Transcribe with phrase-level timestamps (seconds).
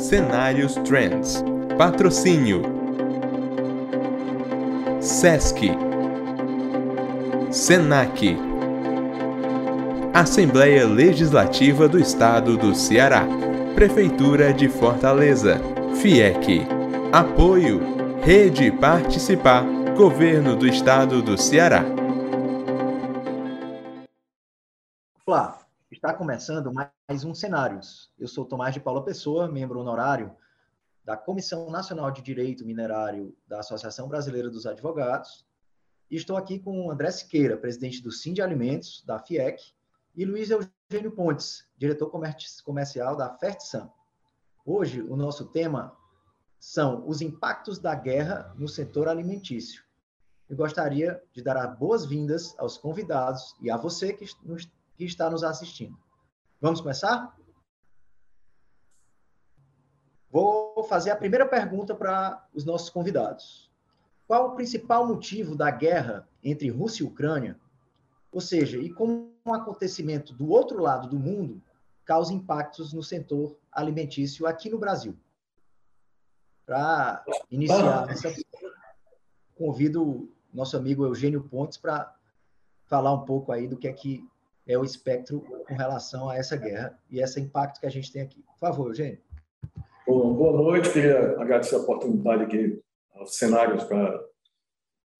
[0.00, 1.44] Cenários Trends.
[1.76, 2.62] Patrocínio.
[4.98, 5.76] SESC.
[7.50, 8.36] SENAC.
[10.14, 13.26] Assembleia Legislativa do Estado do Ceará.
[13.74, 15.60] Prefeitura de Fortaleza.
[16.00, 16.66] FIEC.
[17.12, 17.80] Apoio.
[18.22, 19.64] Rede Participar.
[19.96, 21.84] Governo do Estado do Ceará.
[25.26, 25.59] Olá,
[26.10, 28.10] está começando mais um Cenários.
[28.18, 30.34] Eu sou Tomás de Paula Pessoa, membro honorário
[31.04, 35.46] da Comissão Nacional de Direito Minerário da Associação Brasileira dos Advogados.
[36.10, 39.62] E estou aqui com o André Siqueira, presidente do Sim de Alimentos, da FIEC,
[40.16, 43.88] e Luiz Eugênio Pontes, diretor comercial da Fertsan.
[44.66, 45.96] Hoje, o nosso tema
[46.58, 49.84] são os impactos da guerra no setor alimentício.
[50.48, 54.68] Eu gostaria de dar as boas-vindas aos convidados e a você que nos
[55.00, 55.98] que está nos assistindo.
[56.60, 57.34] Vamos começar?
[60.30, 63.70] Vou fazer a primeira pergunta para os nossos convidados.
[64.26, 67.58] Qual o principal motivo da guerra entre Rússia e Ucrânia?
[68.30, 71.62] Ou seja, e como um acontecimento do outro lado do mundo
[72.04, 75.16] causa impactos no setor alimentício aqui no Brasil?
[76.66, 78.30] Para iniciar essa
[79.56, 82.14] convido nosso amigo Eugênio Pontes para
[82.84, 84.28] falar um pouco aí do que é que
[84.70, 88.22] é o espectro com relação a essa guerra e esse impacto que a gente tem
[88.22, 88.40] aqui.
[88.42, 89.18] Por favor, Eugênio.
[90.06, 92.80] Bom, boa noite, queria agradecer a oportunidade aqui
[93.14, 94.24] aos cenários para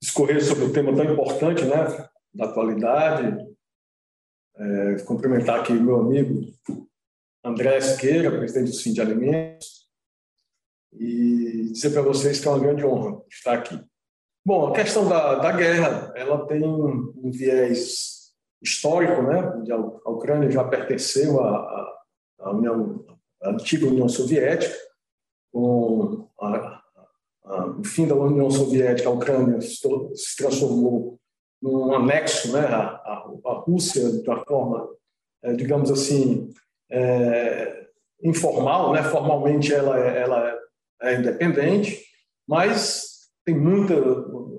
[0.01, 3.51] discorrer sobre um tema tão importante, né, da atualidade.
[4.57, 6.43] É, cumprimentar aqui meu amigo
[7.43, 9.89] André Siqueira, presidente do Sim de Alimentos,
[10.93, 13.81] e dizer para vocês que é uma grande honra estar aqui.
[14.45, 18.20] Bom, a questão da, da guerra, ela tem um viés
[18.63, 19.53] histórico, né?
[19.57, 21.93] Onde a Ucrânia já pertenceu à,
[22.41, 23.05] à União,
[23.43, 24.75] à antiga União Soviética,
[25.53, 26.83] com a,
[27.45, 29.79] a, o fim da União Soviética, a Ucrânia se,
[30.15, 31.19] se transformou
[31.63, 32.67] num anexo, né?
[32.67, 34.89] A, a Rússia de uma forma,
[35.43, 36.51] é, digamos assim,
[36.91, 37.87] é,
[38.23, 39.03] informal, né?
[39.03, 40.59] Formalmente ela, é, ela
[41.03, 42.05] é independente,
[42.47, 43.95] mas tem muita,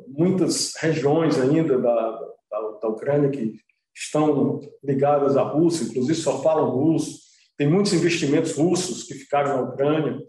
[0.08, 2.12] muitas regiões ainda da,
[2.50, 3.60] da, da Ucrânia que
[3.96, 7.20] estão ligadas à Rússia, inclusive só falam russo.
[7.58, 10.20] Tem muitos investimentos russos que ficaram na Ucrânia.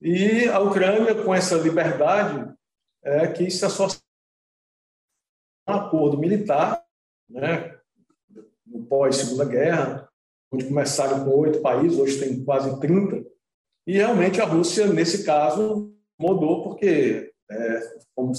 [0.00, 2.52] E a Ucrânia, com essa liberdade,
[3.04, 4.00] é, que se associa
[5.66, 6.82] a um acordo militar,
[7.28, 7.78] né,
[8.66, 10.08] no pós-Segunda Guerra,
[10.52, 13.24] onde começaram com oito países, hoje tem quase 30.
[13.86, 17.80] E realmente a Rússia, nesse caso, mudou, porque, é,
[18.14, 18.34] como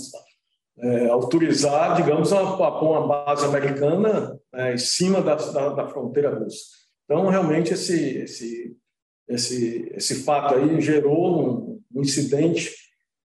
[0.80, 6.34] é, autorizar, digamos, a, a uma base americana é, em cima da, da, da, fronteira
[6.34, 6.64] russa.
[7.06, 8.76] Então, realmente, esse, esse,
[9.28, 12.72] esse, esse fato aí gerou um, um incidente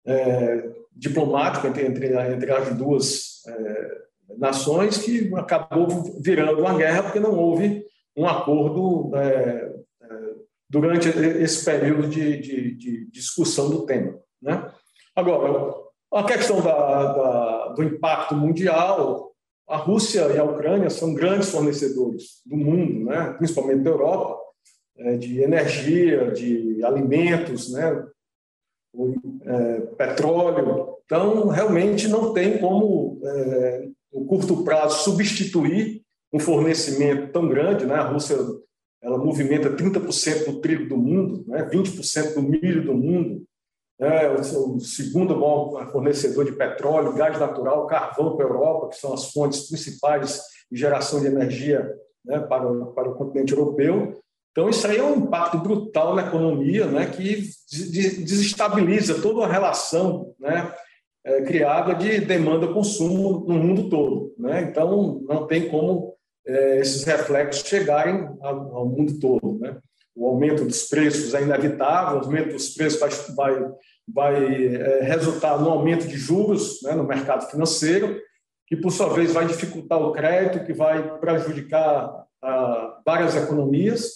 [0.04, 4.06] é, diplomático entre, entre, entre as duas é,
[4.38, 5.88] nações que acabou
[6.20, 7.84] virando uma guerra porque não houve
[8.16, 10.08] um acordo é, é,
[10.68, 14.18] durante esse período de, de, de discussão do tema.
[14.40, 14.72] Né?
[15.14, 19.32] Agora, a questão da, da, do impacto mundial,
[19.68, 23.34] a Rússia e a Ucrânia são grandes fornecedores do mundo, né?
[23.36, 24.38] principalmente da Europa,
[24.98, 28.06] é, de energia, de alimentos, né?
[29.44, 30.96] É, petróleo.
[31.04, 36.02] Então, realmente não tem como, é, no curto prazo, substituir
[36.32, 37.84] um fornecimento tão grande.
[37.84, 37.94] Né?
[37.94, 38.36] A Rússia
[39.02, 41.68] ela movimenta 30% do trigo do mundo, né?
[41.70, 43.46] 20% do milho do mundo,
[43.98, 49.14] é o segundo maior fornecedor de petróleo, gás natural, carvão para a Europa, que são
[49.14, 51.88] as fontes principais de geração de energia
[52.24, 54.20] né, para, o, para o continente europeu.
[54.50, 60.34] Então, isso aí é um impacto brutal na economia, né, que desestabiliza toda a relação
[60.38, 60.72] né,
[61.24, 64.34] é, criada de demanda-consumo no mundo todo.
[64.38, 64.62] Né?
[64.62, 66.14] Então, não tem como
[66.46, 69.58] é, esses reflexos chegarem ao, ao mundo todo.
[69.58, 69.76] Né?
[70.16, 73.70] O aumento dos preços é inevitável, o aumento dos preços vai, vai,
[74.08, 78.18] vai é, resultar no aumento de juros né, no mercado financeiro,
[78.66, 84.10] que, por sua vez, vai dificultar o crédito, que vai prejudicar ah, várias economias.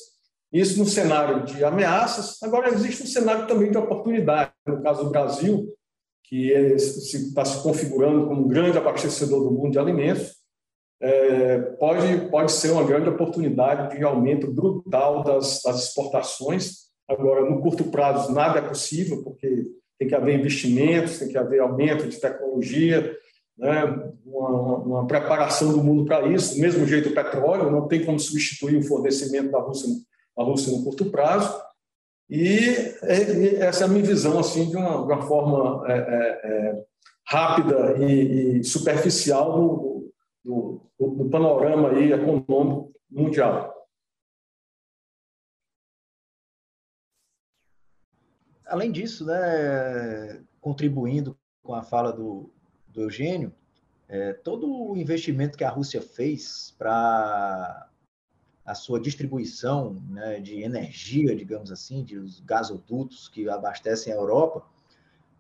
[0.53, 2.43] Isso no cenário de ameaças.
[2.43, 4.51] Agora, existe um cenário também de oportunidade.
[4.67, 5.73] No caso do Brasil,
[6.25, 10.40] que é, está se configurando como um grande abastecedor do mundo de alimentos,
[11.03, 16.91] é, pode, pode ser uma grande oportunidade de aumento brutal das, das exportações.
[17.09, 19.65] Agora, no curto prazo, nada é possível, porque
[19.99, 23.17] tem que haver investimentos, tem que haver aumento de tecnologia,
[23.57, 24.11] né?
[24.25, 26.55] uma, uma preparação do mundo para isso.
[26.55, 29.89] Do mesmo jeito, o petróleo não tem como substituir o fornecimento da Rússia,
[30.37, 31.59] da Rússia no curto prazo.
[32.29, 32.59] E,
[33.59, 36.85] essa é a minha visão assim de uma, de uma forma é, é, é
[37.27, 39.90] rápida e, e superficial do,
[40.45, 43.75] do, do, panorama aí econômico mundial.
[48.67, 52.53] Além disso, né, contribuindo com a fala do,
[52.87, 53.53] do Eugênio,
[54.09, 57.89] é, todo o investimento que a Rússia fez para
[58.65, 64.65] a sua distribuição né, de energia, digamos assim, de os gasodutos que abastecem a Europa,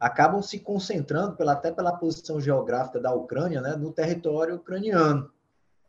[0.01, 5.31] acabam se concentrando, pela, até pela posição geográfica da Ucrânia, né, no território ucraniano.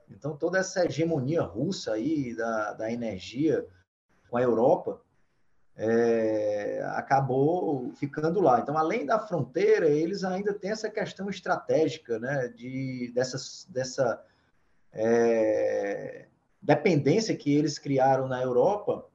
[0.09, 3.65] Então, toda essa hegemonia russa aí da, da energia
[4.29, 4.99] com a Europa
[5.77, 8.59] é, acabou ficando lá.
[8.59, 13.37] Então, além da fronteira, eles ainda têm essa questão estratégica né, de, dessa,
[13.69, 14.21] dessa
[14.91, 16.27] é,
[16.61, 19.07] dependência que eles criaram na Europa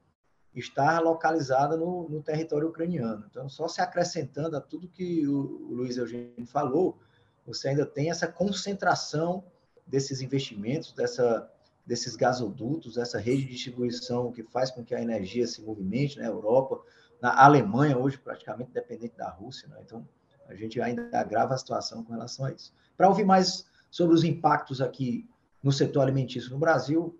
[0.58, 3.26] estar localizada no, no, território ucraniano.
[3.30, 6.98] Então, só se acrescentando a tudo que o, o Luiz Eugênio falou,
[7.46, 9.44] você ainda tem essa concentração
[9.86, 11.50] desses investimentos, dessa,
[11.84, 16.22] desses gasodutos, essa rede de distribuição que faz com que a energia se movimente na
[16.22, 16.28] né?
[16.28, 16.82] Europa,
[17.20, 19.68] na Alemanha, hoje praticamente dependente da Rússia.
[19.68, 19.76] Né?
[19.84, 20.08] Então,
[20.48, 22.72] a gente ainda agrava a situação com relação a isso.
[22.96, 25.28] Para ouvir mais sobre os impactos aqui
[25.62, 27.18] no setor alimentício no Brasil,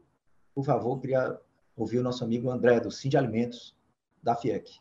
[0.54, 1.38] por favor, queria
[1.76, 3.76] ouvir o nosso amigo André, do de Alimentos,
[4.22, 4.80] da FIEC.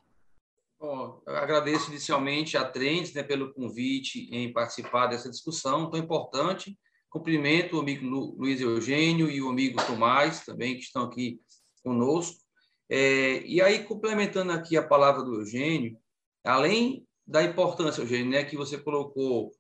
[0.80, 6.78] Bom, agradeço inicialmente a Trends né, pelo convite em participar dessa discussão tão importante.
[7.10, 11.40] Cumprimento o amigo Luiz Eugênio e o amigo Tomás, também, que estão aqui
[11.84, 12.40] conosco.
[12.90, 15.98] É, e aí, complementando aqui a palavra do Eugênio,
[16.44, 19.52] além da importância, Eugênio, né, que você colocou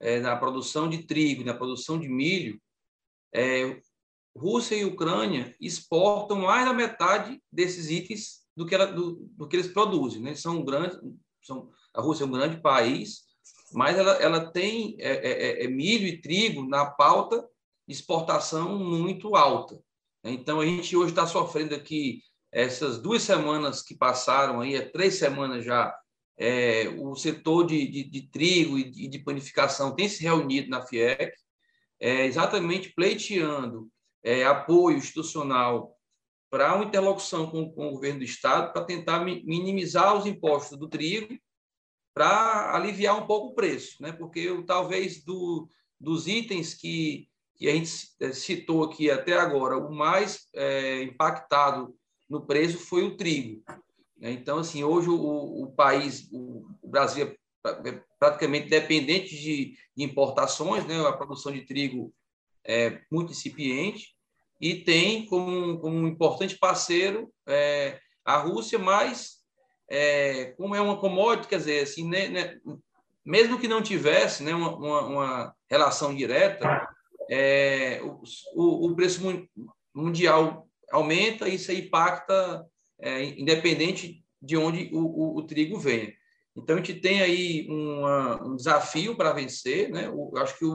[0.00, 2.60] é, na produção de trigo, na produção de milho,
[3.32, 3.80] é,
[4.36, 9.56] Rússia e Ucrânia exportam mais da metade desses itens do que, ela, do, do que
[9.56, 10.20] eles produzem.
[10.20, 10.34] Né?
[10.34, 10.98] São grandes,
[11.42, 13.22] são, a Rússia é um grande país,
[13.72, 17.46] mas ela, ela tem é, é, é, é milho e trigo na pauta
[17.86, 19.74] de exportação muito alta.
[20.22, 20.32] Né?
[20.32, 25.16] Então, a gente hoje está sofrendo aqui, essas duas semanas que passaram, aí, é três
[25.16, 25.94] semanas já,
[26.38, 30.86] é, o setor de, de, de trigo e de, de, panificação tem se reunido na
[30.86, 31.32] FIEC,
[32.00, 33.90] exatamente pleiteando
[34.22, 35.96] é, apoio institucional
[36.50, 40.88] para uma interlocução com, com, o governo do Estado para tentar minimizar os impostos do
[40.88, 41.38] trigo
[42.14, 44.12] para aliviar um pouco o preço, né?
[44.12, 45.68] porque eu, talvez do,
[46.00, 51.94] dos itens que, que a gente é, citou aqui até agora, o mais é, impactado
[52.28, 53.62] no preço foi o trigo.
[54.16, 54.32] Né?
[54.32, 57.26] Então, assim, hoje o, o país, o, Brasil
[57.64, 60.98] é praticamente dependente de, de importações, né?
[61.06, 62.12] a produção de trigo
[62.64, 64.14] é, muito incipiente,
[64.60, 69.38] e tem como, como um importante parceiro é, a Rússia, mas
[69.88, 72.58] é, como é uma commodity, quer dizer, assim, né, né,
[73.24, 74.76] mesmo que não tivesse né, uma,
[75.06, 76.88] uma, relação direta,
[77.30, 78.00] é,
[78.54, 79.20] o, o, preço
[79.94, 82.66] mundial aumenta e isso impacta
[83.00, 86.12] é, independente de onde o, o, o, trigo venha.
[86.56, 89.90] Então, a gente tem aí uma, um desafio para vencer.
[89.90, 90.06] Né?
[90.06, 90.74] eu acho que o,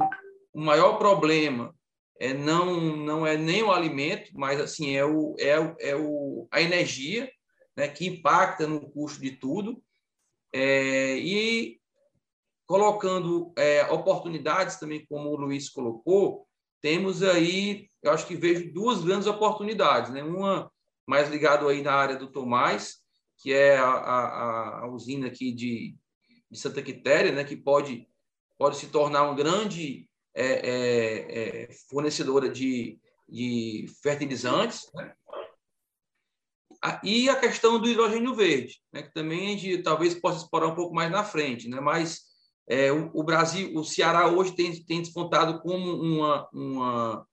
[0.53, 1.75] o maior problema
[2.19, 6.61] é, não, não é nem o alimento, mas assim é, o, é, é o, a
[6.61, 7.29] energia
[7.75, 9.83] né, que impacta no custo de tudo.
[10.53, 11.79] É, e
[12.65, 16.47] colocando é, oportunidades também, como o Luiz colocou,
[16.81, 20.11] temos aí, eu acho que vejo duas grandes oportunidades.
[20.11, 20.23] Né?
[20.23, 20.71] Uma
[21.07, 22.97] mais ligada aí na área do Tomás,
[23.37, 25.95] que é a, a, a usina aqui de,
[26.49, 28.07] de Santa Quitéria, né, que pode,
[28.57, 35.13] pode se tornar um grande é, é, é, fornecedora de, de fertilizantes, né?
[37.01, 39.03] e a questão do hidrogênio verde, né?
[39.03, 41.79] que também a gente talvez possa explorar um pouco mais na frente, né?
[41.79, 42.21] mas
[42.67, 47.27] é, o, o, Brasil, o Ceará hoje tem, tem despontado como uma, uma,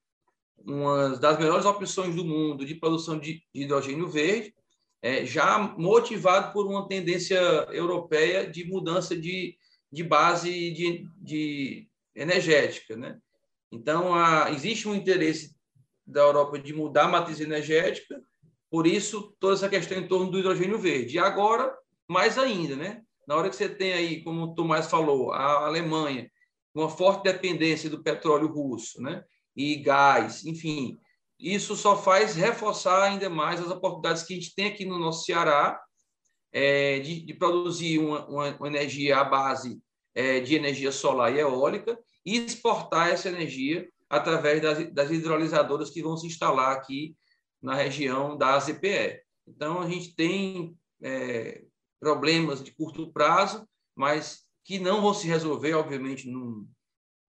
[0.58, 4.54] uma das melhores opções do mundo de produção de, de hidrogênio verde,
[5.02, 7.38] é, já motivado por uma tendência
[7.72, 9.56] europeia de mudança de,
[9.90, 12.96] de base de, de, energética.
[12.96, 13.18] Né?
[13.70, 15.54] Então, há, existe um interesse
[16.06, 18.20] da Europa de mudar a matriz energética,
[18.70, 21.16] por isso, toda essa questão em torno do hidrogênio verde.
[21.16, 21.76] E agora,
[22.08, 23.02] mais ainda, né?
[23.26, 26.30] na hora que você tem aí, como o Tomás falou, a Alemanha,
[26.74, 29.24] uma forte dependência do petróleo russo né?
[29.54, 30.98] e gás, enfim,
[31.38, 35.24] isso só faz reforçar ainda mais as oportunidades que a gente tem aqui no nosso
[35.24, 35.80] Ceará
[36.52, 39.80] é, de, de, produzir uma, uma, uma energia à base
[40.14, 46.16] de energia solar e eólica e exportar essa energia através das, das hidrolisadoras que vão
[46.16, 47.16] se instalar aqui
[47.62, 49.22] na região da AZPE.
[49.46, 51.62] Então, a gente tem é,
[52.00, 56.66] problemas de curto prazo, mas que não vão se resolver, obviamente, no,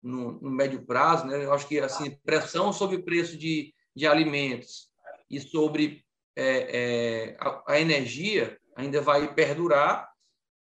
[0.02, 1.26] no, no médio prazo.
[1.26, 1.44] Né?
[1.44, 4.90] Eu acho que assim pressão sobre o preço de, de alimentos
[5.30, 6.06] e sobre
[6.36, 10.08] é, é, a, a energia ainda vai perdurar.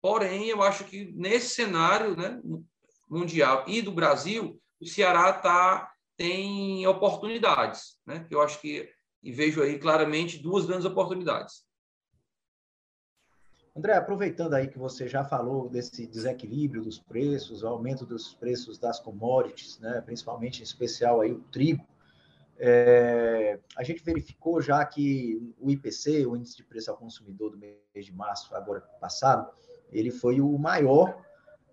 [0.03, 2.41] Porém, eu acho que nesse cenário né,
[3.09, 7.99] mundial e do Brasil, o Ceará tá, tem oportunidades.
[8.07, 8.27] Né?
[8.31, 8.89] Eu acho que
[9.23, 11.65] e vejo aí claramente duas grandes oportunidades.
[13.77, 18.79] André, aproveitando aí que você já falou desse desequilíbrio dos preços, o aumento dos preços
[18.79, 21.87] das commodities, né, principalmente em especial aí o trigo,
[22.59, 27.59] é, a gente verificou já que o IPC, o Índice de Preço ao Consumidor do
[27.59, 29.51] mês de março, agora passado,
[29.93, 31.21] ele foi o maior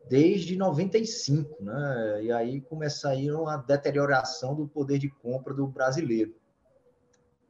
[0.09, 2.24] desde 95, né?
[2.24, 6.36] E aí começaram a deterioração do poder de compra do brasileiro.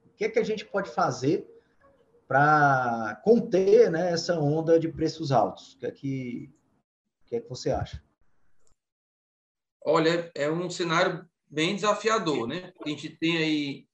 [0.05, 1.47] O que é que a gente pode fazer
[2.27, 5.73] para conter né, essa onda de preços altos?
[5.73, 6.49] O que é que,
[7.25, 8.03] que, é que você acha?
[9.85, 12.73] Olha, é um cenário bem desafiador, né?
[12.83, 13.87] A gente tem aí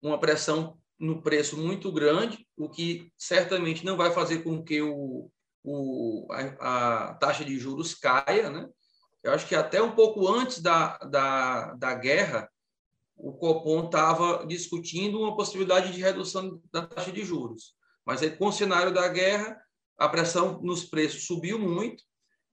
[0.00, 5.30] uma pressão no preço muito grande, o que certamente não vai fazer com que o,
[5.62, 8.68] o, a, a, taxa de juros caia, né?
[9.22, 12.50] Eu acho que até um pouco antes da, da, da guerra,
[13.16, 17.74] o Copom estava discutindo uma possibilidade de redução da taxa de juros.
[18.04, 19.60] Mas aí, com o cenário da guerra,
[19.98, 22.02] a pressão nos preços subiu muito,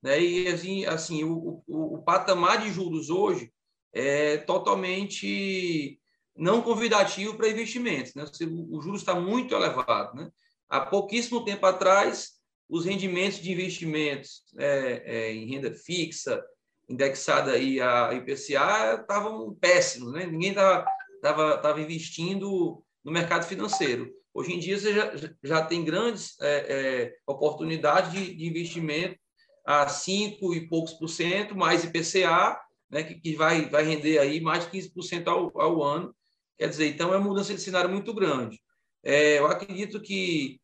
[0.02, 0.20] né?
[0.20, 3.50] e assim, assim o, o, o patamar de juros hoje
[3.92, 5.98] é totalmente
[6.36, 8.14] não convidativo para investimentos.
[8.14, 8.24] Né?
[8.70, 10.14] O juros está muito elevado.
[10.14, 10.30] Né?
[10.68, 12.37] Há pouquíssimo tempo atrás,
[12.68, 16.42] os rendimentos de investimentos é, é, em renda fixa,
[16.88, 20.12] indexada aí a IPCA, estavam péssimos.
[20.12, 20.26] Né?
[20.26, 20.86] Ninguém estava
[21.20, 24.12] tava, tava investindo no mercado financeiro.
[24.32, 29.18] Hoje em dia, você já, já tem grandes é, é oportunidades de, de investimento
[29.66, 32.58] a 5 e poucos por cento, mais IPCA,
[32.90, 36.14] né, que, que vai, vai render aí mais de 15% ao, ao ano.
[36.56, 38.60] Quer dizer, então é uma mudança de cenário muito grande.
[39.02, 40.60] É, eu acredito que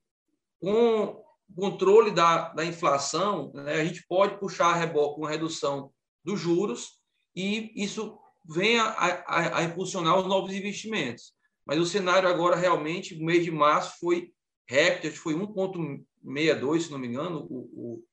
[0.61, 1.24] com
[1.55, 5.93] controle da, da inflação, né, a gente pode puxar a reboque uma redução
[6.25, 6.99] dos juros
[7.35, 11.33] e isso vem a, a, a, impulsionar os novos investimentos.
[11.67, 14.33] Mas o cenário agora, realmente, no mês de março, foi
[14.69, 18.05] recorde, foi 1,62, se não me engano, o, o,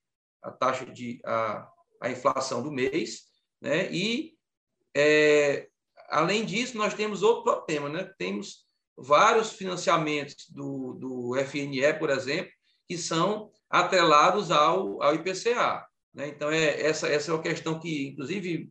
[0.42, 1.70] a taxa de a,
[2.02, 3.24] a inflação do mês.
[3.62, 3.92] Né?
[3.92, 4.34] E,
[4.96, 5.68] é,
[6.10, 8.10] além disso, nós temos outro problema, né?
[8.18, 8.66] temos
[8.98, 12.52] vários financiamentos do, do FNE, por exemplo,
[12.92, 15.88] que são atrelados ao, ao IPCA.
[16.14, 16.28] Né?
[16.28, 18.70] Então, é, essa, essa é uma questão que, inclusive,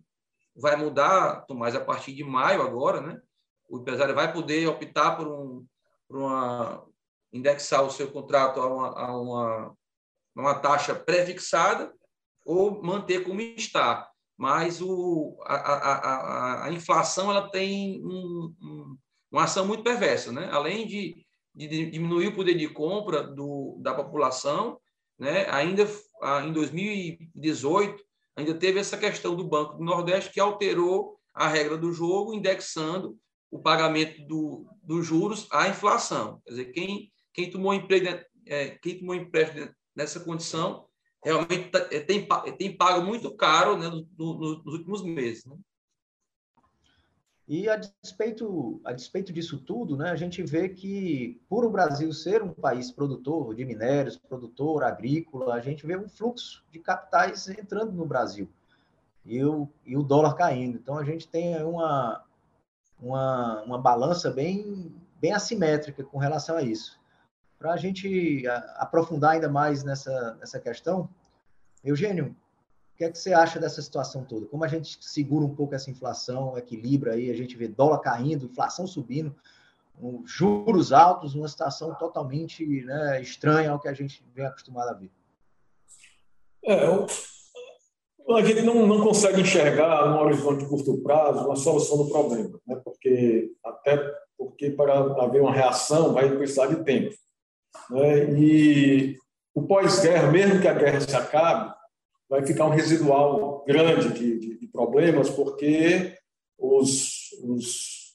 [0.55, 3.19] vai mudar, Tomás, a partir de maio agora, né?
[3.67, 5.67] O empresário vai poder optar por, um,
[6.07, 6.87] por uma,
[7.33, 9.77] indexar o seu contrato a uma, a uma,
[10.37, 11.91] uma taxa pré-fixada
[12.45, 14.11] ou manter como está
[14.41, 18.97] mas o, a, a, a, a inflação ela tem um, um,
[19.31, 20.33] uma ação muito perversa.
[20.33, 20.49] Né?
[20.51, 24.79] Além de, de diminuir o poder de compra do, da população,
[25.19, 25.47] né?
[25.51, 25.89] ainda
[26.45, 28.03] em 2018,
[28.37, 33.17] ainda teve essa questão do Banco do Nordeste que alterou a regra do jogo, indexando
[33.51, 36.41] o pagamento do, dos juros à inflação.
[36.45, 40.87] Quer dizer, quem, quem tomou emprego, é, quem tomou empréstimo nessa condição
[41.23, 45.45] realmente tá, é, tem, é, tem pago muito caro né, no, no, nos últimos meses.
[45.45, 45.57] Né?
[47.51, 52.13] E a despeito, a despeito disso tudo, né, a gente vê que, por o Brasil
[52.13, 57.49] ser um país produtor de minérios, produtor agrícola, a gente vê um fluxo de capitais
[57.49, 58.49] entrando no Brasil
[59.27, 60.79] e o, e o dólar caindo.
[60.79, 62.23] Então, a gente tem uma,
[63.03, 67.01] uma, uma balança bem, bem assimétrica com relação a isso.
[67.59, 71.09] Para a gente aprofundar ainda mais nessa, nessa questão,
[71.83, 72.37] Eugênio,
[73.01, 74.45] que é que você acha dessa situação toda?
[74.45, 78.45] Como a gente segura um pouco essa inflação, equilibra aí, a gente vê dólar caindo,
[78.45, 79.35] inflação subindo,
[80.27, 85.11] juros altos, uma situação totalmente né, estranha ao que a gente vem acostumado a ver.
[86.63, 86.75] É,
[88.35, 92.61] a gente não, não consegue enxergar no horizonte de curto prazo uma solução do problema,
[92.67, 92.83] né?
[92.85, 93.97] porque até
[94.37, 97.15] porque para haver uma reação vai precisar de tempo.
[97.89, 98.39] Né?
[98.39, 99.17] E
[99.55, 101.80] o pós-guerra, mesmo que a guerra se acabe,
[102.31, 106.15] vai ficar um residual grande de, de, de problemas, porque
[106.57, 108.15] os, os,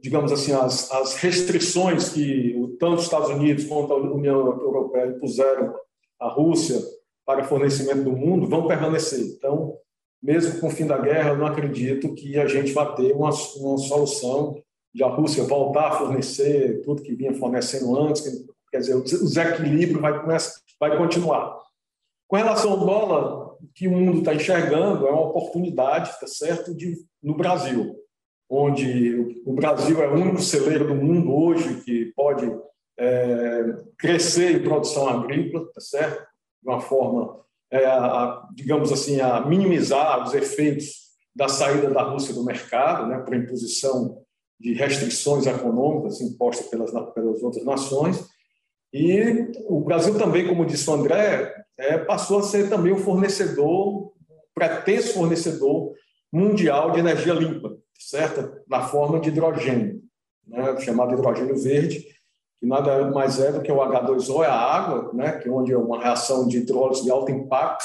[0.00, 5.74] digamos assim, as, as restrições que tanto os Estados Unidos quanto a União Europeia impuseram
[6.18, 6.80] à Rússia
[7.26, 9.20] para fornecimento do mundo vão permanecer.
[9.20, 9.76] Então,
[10.22, 13.30] mesmo com o fim da guerra, eu não acredito que a gente vá ter uma,
[13.56, 14.62] uma solução
[14.94, 18.22] de a Rússia voltar a fornecer tudo que vinha fornecendo antes,
[18.70, 20.14] quer dizer, o desequilíbrio vai,
[20.80, 21.67] vai continuar.
[22.28, 26.74] Com relação ao dólar, o que o mundo está enxergando é uma oportunidade, tá certo,
[26.74, 27.96] de, no Brasil,
[28.50, 32.46] onde o Brasil é o único celeiro do mundo hoje que pode
[32.98, 33.64] é,
[33.96, 36.22] crescer em produção agrícola, tá certo,
[36.62, 42.34] de uma forma, é, a, digamos assim, a minimizar os efeitos da saída da Rússia
[42.34, 44.22] do mercado, né, por imposição
[44.60, 48.28] de restrições econômicas impostas pelas, pelas outras nações.
[48.92, 54.12] E o Brasil também, como disse o André, é, passou a ser também o fornecedor,
[54.54, 55.92] pretenso fornecedor
[56.32, 58.60] mundial de energia limpa, certo?
[58.68, 60.02] Na forma de hidrogênio,
[60.46, 60.78] né?
[60.80, 62.00] chamado hidrogênio verde,
[62.58, 65.32] que nada mais é do que o H2O, é a água, né?
[65.38, 67.84] que é onde é uma reação de hidrólise de alto impacto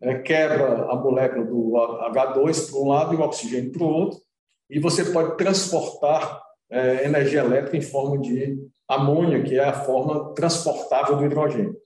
[0.00, 1.72] é, quebra a molécula do
[2.10, 4.20] H2 para um lado e o oxigênio para o outro,
[4.68, 10.34] e você pode transportar é, energia elétrica em forma de amônia, que é a forma
[10.34, 11.76] transportável do hidrogênio.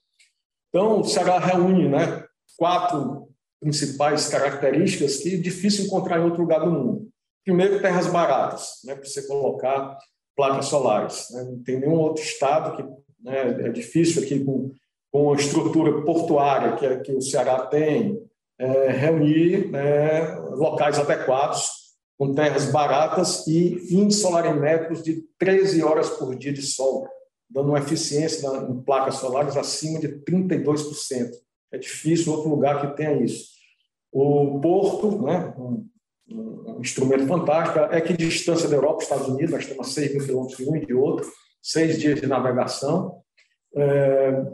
[0.68, 2.24] Então, o Ceará reúne né,
[2.56, 3.28] quatro
[3.60, 7.08] principais características que é difícil encontrar em outro lugar do mundo.
[7.44, 9.98] Primeiro, terras baratas, né, para você colocar
[10.36, 11.28] placas solares.
[11.30, 11.42] Né?
[11.44, 12.82] Não tem nenhum outro estado que
[13.22, 14.70] né, é difícil aqui com,
[15.12, 18.18] com a estrutura portuária que, que o Ceará tem,
[18.58, 21.79] é, reunir né, locais adequados
[22.20, 27.08] com terras baratas e 20 solarimétricos de 13 horas por dia de sol,
[27.48, 31.30] dando uma eficiência em placas solares acima de 32%.
[31.72, 33.46] É difícil outro lugar que tenha isso.
[34.12, 35.88] O Porto, né, um,
[36.28, 40.26] um instrumento fantástico, é que distância da Europa, Estados Unidos, nós estamos a 6 mil
[40.26, 41.26] quilômetros de um e de outro,
[41.62, 43.18] seis dias de navegação.
[43.74, 44.44] É,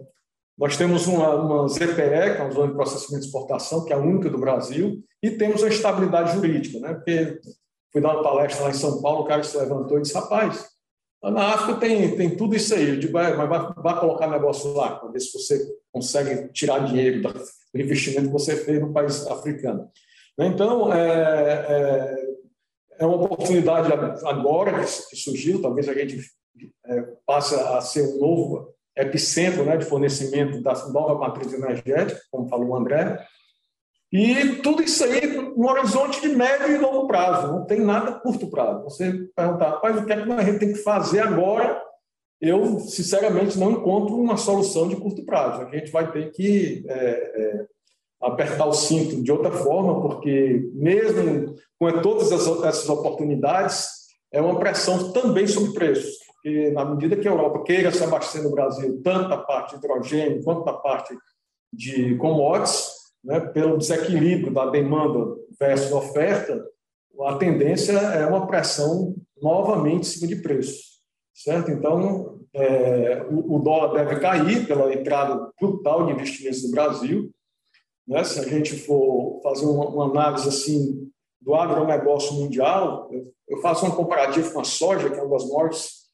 [0.59, 3.97] nós temos uma, uma ZPE, que é uma zona de processamento de exportação, que é
[3.97, 6.95] a única do Brasil, e temos a estabilidade jurídica, né?
[6.95, 7.41] Porque
[7.93, 10.67] fui dar uma palestra lá em São Paulo, o cara se levantou e disse: rapaz,
[11.23, 12.89] na África tem, tem tudo isso aí.
[12.89, 15.59] Eu digo, mas vai, vai colocar negócio lá, para ver se você
[15.93, 19.90] consegue tirar dinheiro do investimento que você fez no país africano.
[20.38, 22.27] Então, é, é,
[23.01, 23.92] é uma oportunidade
[24.25, 26.21] agora que surgiu, talvez a gente
[26.87, 32.48] é, passe a ser um novo epicentro né, de fornecimento da nova matriz energética, como
[32.48, 33.18] falou o André,
[34.12, 38.48] e tudo isso aí no horizonte de médio e longo prazo, não tem nada curto
[38.48, 38.85] prazo.
[38.85, 41.82] Você perguntar, rapaz, o que é que a gente tem que fazer agora?
[42.40, 45.62] Eu, sinceramente, não encontro uma solução de curto prazo.
[45.62, 47.66] A gente vai ter que é, é,
[48.22, 53.88] apertar o cinto de outra forma, porque mesmo com todas essas oportunidades,
[54.32, 58.44] é uma pressão também sobre preços porque na medida que a Europa queira se abastecer
[58.44, 61.16] no Brasil, tanto a parte de hidrogênio quanto a parte
[61.72, 62.88] de commodities,
[63.24, 66.64] né, pelo desequilíbrio da demanda versus oferta,
[67.22, 71.00] a tendência é uma pressão novamente em cima de preços,
[71.35, 71.72] certo?
[71.72, 77.30] Então, é, o, o, dólar deve cair pela entrada brutal de investimentos no Brasil.
[78.06, 78.22] Né?
[78.22, 83.11] Se a gente for fazer uma, uma análise assim do agronegócio mundial,
[83.48, 86.06] eu faço um comparativo com a soja, que é uma das maiores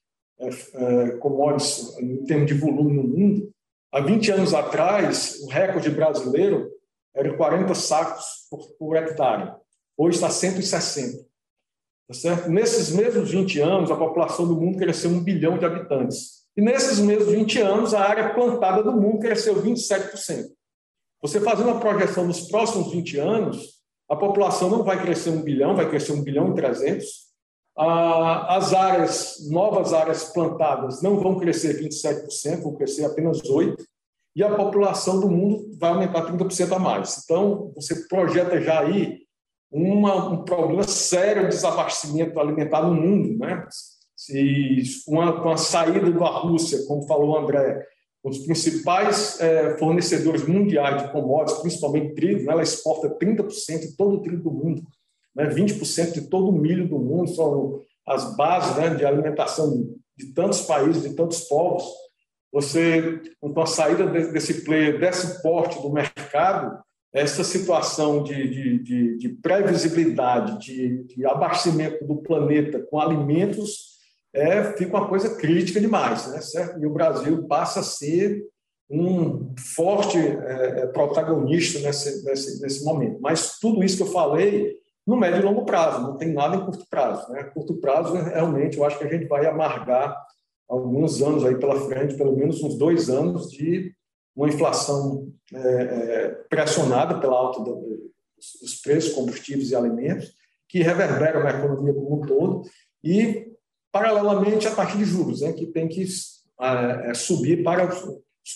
[1.21, 3.51] commodities em termos de volume no mundo,
[3.93, 6.71] há 20 anos atrás, o recorde brasileiro
[7.15, 9.55] era 40 sacos por, por hectare.
[9.97, 11.25] Hoje está 160.
[12.09, 12.51] Tá certo?
[12.51, 16.43] Nesses mesmos 20 anos, a população do mundo cresceu um bilhão de habitantes.
[16.57, 20.47] E nesses mesmos 20 anos, a área plantada do mundo cresceu 27%.
[21.23, 25.77] Você fazendo a projeção nos próximos 20 anos, a população não vai crescer um bilhão,
[25.77, 27.32] vai crescer um bilhão e 300,
[27.77, 33.77] as áreas, novas áreas plantadas não vão crescer 27%, vão crescer apenas 8%,
[34.35, 37.23] e a população do mundo vai aumentar 30% a mais.
[37.25, 39.21] Então, você projeta já aí
[39.71, 43.39] uma, um problema sério de desabastecimento alimentar no mundo.
[43.39, 43.67] Né?
[44.17, 47.87] Se uma, saída da Rússia, como falou o André,
[48.25, 52.53] os principais é, fornecedores mundiais de commodities, principalmente trigo, né?
[52.53, 54.83] ela exporta 30% de todo o trigo do mundo
[55.35, 60.27] né, 20% de todo o milho do mundo são as bases né, de alimentação de
[60.35, 61.85] tantos países, de tantos povos.
[62.53, 66.79] Você, com a saída desse player, desse porte do mercado,
[67.13, 73.93] essa situação de, de, de, de previsibilidade, de, de, abastecimento do planeta com alimentos,
[74.35, 76.81] é, fica uma coisa crítica demais, né, certo?
[76.81, 78.43] E o Brasil passa a ser
[78.91, 83.19] um forte é, é protagonista nesse, nesse, nesse momento.
[83.21, 86.65] Mas tudo isso que eu falei no médio e longo prazo, não tem nada em
[86.65, 87.31] curto prazo.
[87.33, 87.45] Né?
[87.45, 90.17] Curto prazo, realmente, eu acho que a gente vai amargar
[90.69, 93.95] alguns anos aí pela frente, pelo menos uns dois anos de
[94.35, 98.11] uma inflação é, é, pressionada pela alta do,
[98.61, 100.33] dos preços, combustíveis e alimentos,
[100.69, 102.63] que reverbera na economia como um todo,
[103.05, 103.53] e,
[103.93, 106.07] paralelamente, a taxa de juros, né, que tem que
[106.61, 107.91] é, subir para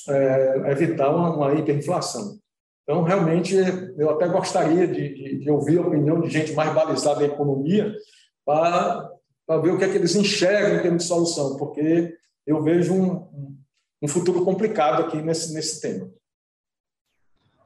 [0.08, 2.38] é, evitar uma, uma, hiperinflação.
[2.86, 3.52] Então, realmente,
[3.98, 7.92] eu até gostaria de, de, de, ouvir a opinião de gente mais balizada em economia
[8.44, 9.10] para,
[9.60, 13.58] ver o que é que eles enxergam em termos de solução, porque eu vejo um,
[14.00, 16.08] um futuro complicado aqui nesse, nesse tema.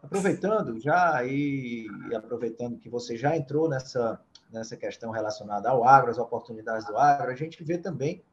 [0.02, 4.18] Aproveitando já e aproveitando que você já entrou nessa,
[4.50, 8.24] nessa questão relacionada ao agro, as oportunidades do agro, a gente vê também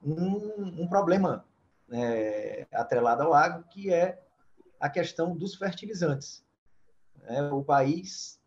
[0.00, 1.44] um, um problema
[1.90, 4.21] é, atrelado ao agro, que é
[4.82, 6.44] a questão dos fertilizantes.
[7.28, 8.40] É, o país,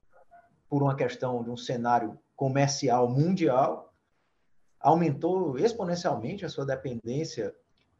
[0.69, 3.93] por uma questão de um cenário comercial mundial,
[4.77, 7.55] aumentou exponencialmente a sua dependência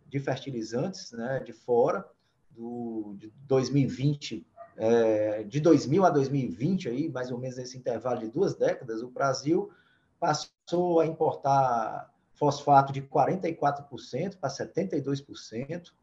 [0.06, 2.06] de fertilizantes né, de fora,
[2.52, 4.46] do, de 2020,
[4.76, 9.10] é, de 2000 a 2020, aí, mais ou menos nesse intervalo de duas décadas, o
[9.10, 9.72] Brasil
[10.20, 15.94] passou a importar fosfato de 44% para 72%.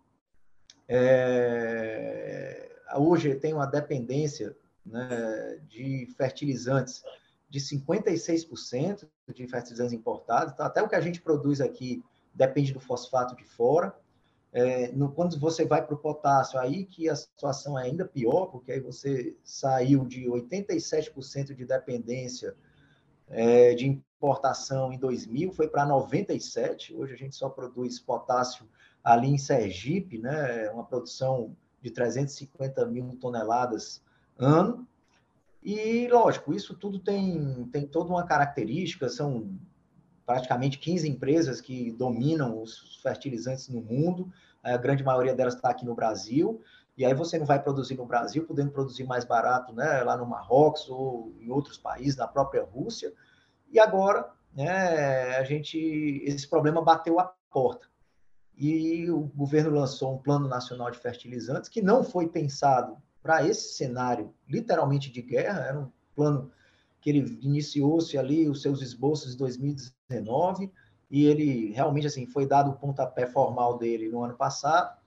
[0.88, 7.02] É, hoje tem uma dependência né, de fertilizantes
[7.48, 10.54] de 56% de fertilizantes importados.
[10.54, 12.02] Então, até o que a gente produz aqui
[12.34, 13.94] depende do fosfato de fora.
[14.52, 18.46] É, no, quando você vai para o potássio, aí que a situação é ainda pior,
[18.46, 22.54] porque aí você saiu de 87% de dependência
[23.32, 26.94] é, de importação em 2000, foi para 97.
[26.94, 28.68] Hoje a gente só produz potássio
[29.02, 30.70] ali em Sergipe, né?
[30.70, 34.00] Uma produção de 350 mil toneladas
[34.38, 34.86] ano.
[35.62, 39.58] E, lógico, isso tudo tem, tem toda uma característica, são
[40.26, 45.84] praticamente 15 empresas que dominam os fertilizantes no mundo, a grande maioria delas está aqui
[45.84, 46.60] no Brasil,
[47.02, 50.24] e aí você não vai produzir no Brasil, podendo produzir mais barato né, lá no
[50.24, 53.12] Marrocos ou em outros países, na própria Rússia,
[53.72, 55.76] e agora né, a gente
[56.24, 57.88] esse problema bateu a porta.
[58.56, 63.74] E o governo lançou um plano nacional de fertilizantes que não foi pensado para esse
[63.74, 66.52] cenário literalmente de guerra, era um plano
[67.00, 70.70] que ele iniciou-se ali os seus esboços em 2019
[71.10, 75.01] e ele realmente assim foi dado o pontapé formal dele no ano passado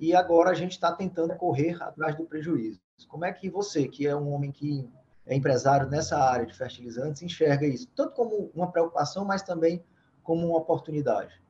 [0.00, 2.80] e agora a gente está tentando correr atrás do prejuízo.
[3.06, 4.88] Como é que você, que é um homem que
[5.26, 9.84] é empresário nessa área de fertilizantes, enxerga isso tanto como uma preocupação, mas também
[10.22, 11.40] como uma oportunidade?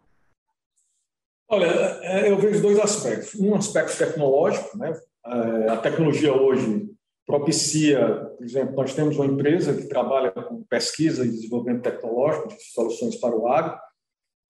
[1.49, 1.67] Olha,
[2.03, 3.35] é, eu vejo dois aspectos.
[3.37, 4.93] Um aspecto tecnológico, né?
[5.25, 6.91] É, a tecnologia hoje
[7.25, 12.63] propicia, por exemplo, nós temos uma empresa que trabalha com pesquisa e desenvolvimento tecnológico de
[12.73, 13.79] soluções para o agro,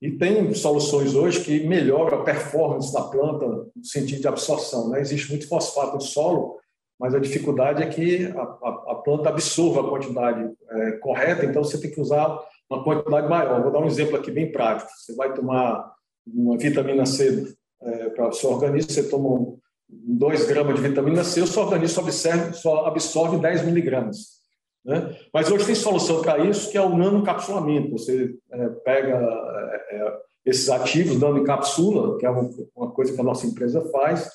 [0.00, 4.88] e tem soluções hoje que melhoram a performance da planta no sentido de absorção.
[4.88, 5.00] Né?
[5.00, 6.58] Existe muito fosfato no solo,
[6.98, 11.62] mas a dificuldade é que a, a, a planta absorva a quantidade é, correta, então
[11.62, 12.38] você tem que usar
[12.70, 13.62] uma quantidade maior.
[13.62, 14.90] Vou dar um exemplo aqui bem prático.
[14.96, 15.92] Você vai tomar
[16.26, 19.54] uma vitamina C é, para o seu organismo, você toma
[19.88, 24.39] 2 gramas de vitamina C, o seu organismo absorve, só absorve 10 miligramas.
[24.85, 25.14] Né?
[25.33, 27.90] Mas hoje tem solução para isso, que é o nanocapsulamento.
[27.90, 33.12] Você é, pega é, é esses ativos dando em capsula, que é uma, uma, coisa
[33.12, 34.31] que a nossa empresa faz,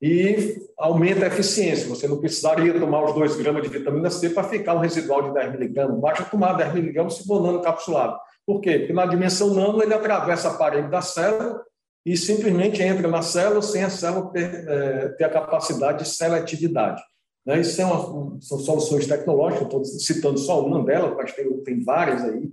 [0.00, 1.88] e aumenta a eficiência.
[1.88, 5.34] Você não precisaria tomar os 2 gramas de vitamina C para ficar um residual de
[5.34, 6.00] 10 miligramas.
[6.00, 8.16] Basta tomar 10 miligramas se for nanocapsulado.
[8.46, 8.78] Por quê?
[8.78, 11.60] Porque na dimensão nano ele atravessa a parede da célula
[12.06, 17.02] e simplesmente entra na célula sem a célula ter, é, ter a capacidade de seletividade.
[17.48, 17.62] Né?
[17.62, 22.22] Isso é uma, são soluções tecnológicas, estou citando só uma delas, mas tem, tem várias
[22.22, 22.52] aí,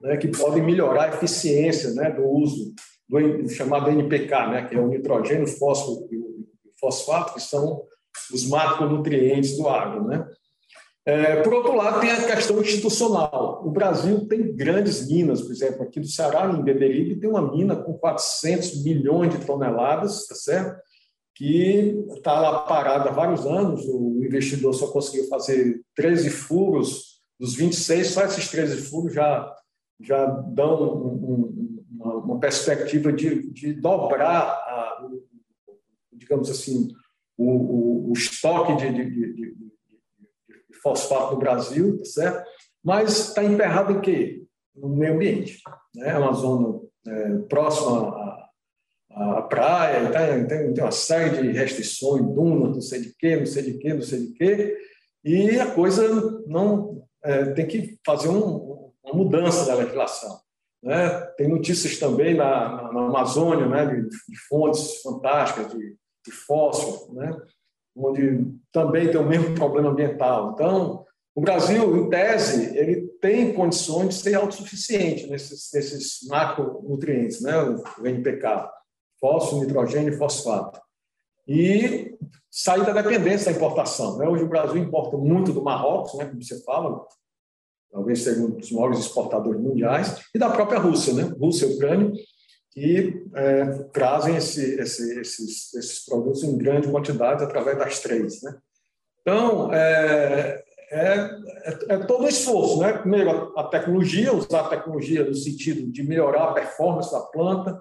[0.00, 2.72] né, que podem melhorar a eficiência né, do uso
[3.06, 6.46] do chamado NPK, né, que é o nitrogênio, fósforo e o
[6.80, 7.82] fosfato, que são
[8.32, 10.06] os macronutrientes do agro.
[10.06, 10.26] Né?
[11.04, 13.60] É, por outro lado, tem a questão institucional.
[13.62, 17.76] O Brasil tem grandes minas, por exemplo, aqui do Ceará, em Beberibe, tem uma mina
[17.76, 20.80] com 400 milhões de toneladas, tá certo?
[21.34, 23.84] Que está lá parada há vários anos.
[23.86, 29.56] O investidor só conseguiu fazer 13 furos, dos 26, só esses 13 furos já,
[30.00, 35.08] já dão um, um, uma, uma, perspectiva de, de dobrar, a,
[36.12, 36.88] digamos assim,
[37.38, 39.60] o, o, o estoque de, de, de,
[40.82, 42.50] fosfato no Brasil, tá certo?
[42.82, 44.42] Mas está emperrado em quê?
[44.74, 45.58] No meio ambiente.
[45.94, 46.08] Né?
[46.08, 48.49] É uma zona é, próxima à,
[49.10, 50.26] à praia, tá?
[50.46, 53.94] tem, tem uma série de restrições, dunas, não sei de quê, não sei de quê,
[53.94, 54.76] não sei de quê,
[55.24, 60.40] e a coisa não é, tem que fazer um, uma mudança da legislação.
[60.82, 61.10] Né?
[61.36, 63.86] Tem notícias também na, na, na Amazônia né?
[63.86, 67.36] de, de, fontes fantásticas de, de fósforo, né?
[67.94, 70.52] onde também tem o mesmo problema ambiental.
[70.52, 77.54] Então, o Brasil, em tese, ele tem condições de ser autossuficiente nesses, nesses macronutrientes, né,
[77.62, 78.68] o NPK.
[79.20, 80.80] Fósforo, nitrogênio e fosfato.
[81.46, 82.16] E
[82.50, 84.18] sair da dependência da importação.
[84.18, 84.26] Né?
[84.26, 87.04] Hoje o Brasil importa muito do Marrocos, né, como você fala,
[87.92, 91.22] talvez seja um dos maiores exportadores mundiais, e da própria Rússia, né?
[91.38, 92.12] Rússia e Ucrânia,
[92.72, 98.42] que é, trazem esse, esse, esses, esses produtos em grande quantidade através das três.
[98.42, 98.56] Né?
[99.20, 101.30] Então, é, é,
[101.64, 102.78] é, é todo o esforço.
[102.78, 102.92] Né?
[102.92, 107.80] Primeiro, a tecnologia, usar a tecnologia no sentido de melhorar a performance da planta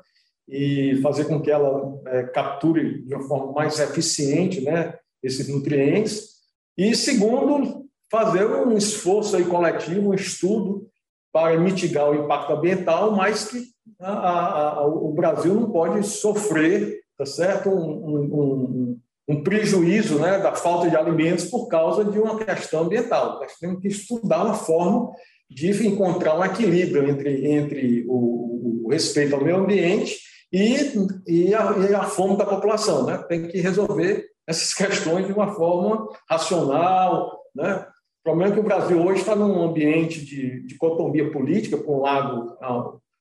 [0.50, 6.40] e fazer com que ela é, capture de uma forma mais eficiente né, esses nutrientes.
[6.78, 10.88] E, segundo, fazer um esforço aí coletivo, um estudo
[11.32, 13.64] para mitigar o impacto ambiental, mas que
[14.00, 20.40] a, a, a, o Brasil não pode sofrer, tá certo, um, um, um, prejuízo né,
[20.40, 23.40] da falta de alimentos por causa de uma questão ambiental.
[23.40, 25.12] Nós temos que estudar uma forma
[25.48, 30.18] de encontrar um equilíbrio entre, entre o, o respeito ao meio ambiente
[30.52, 30.92] e,
[31.28, 33.06] e, a, e a fome da população.
[33.06, 33.18] Né?
[33.30, 37.86] Tem que resolver essas questões de uma forma racional, né?
[38.20, 42.02] O problema é que o Brasil hoje está num ambiente de dicotomia política, por um
[42.02, 42.58] lado,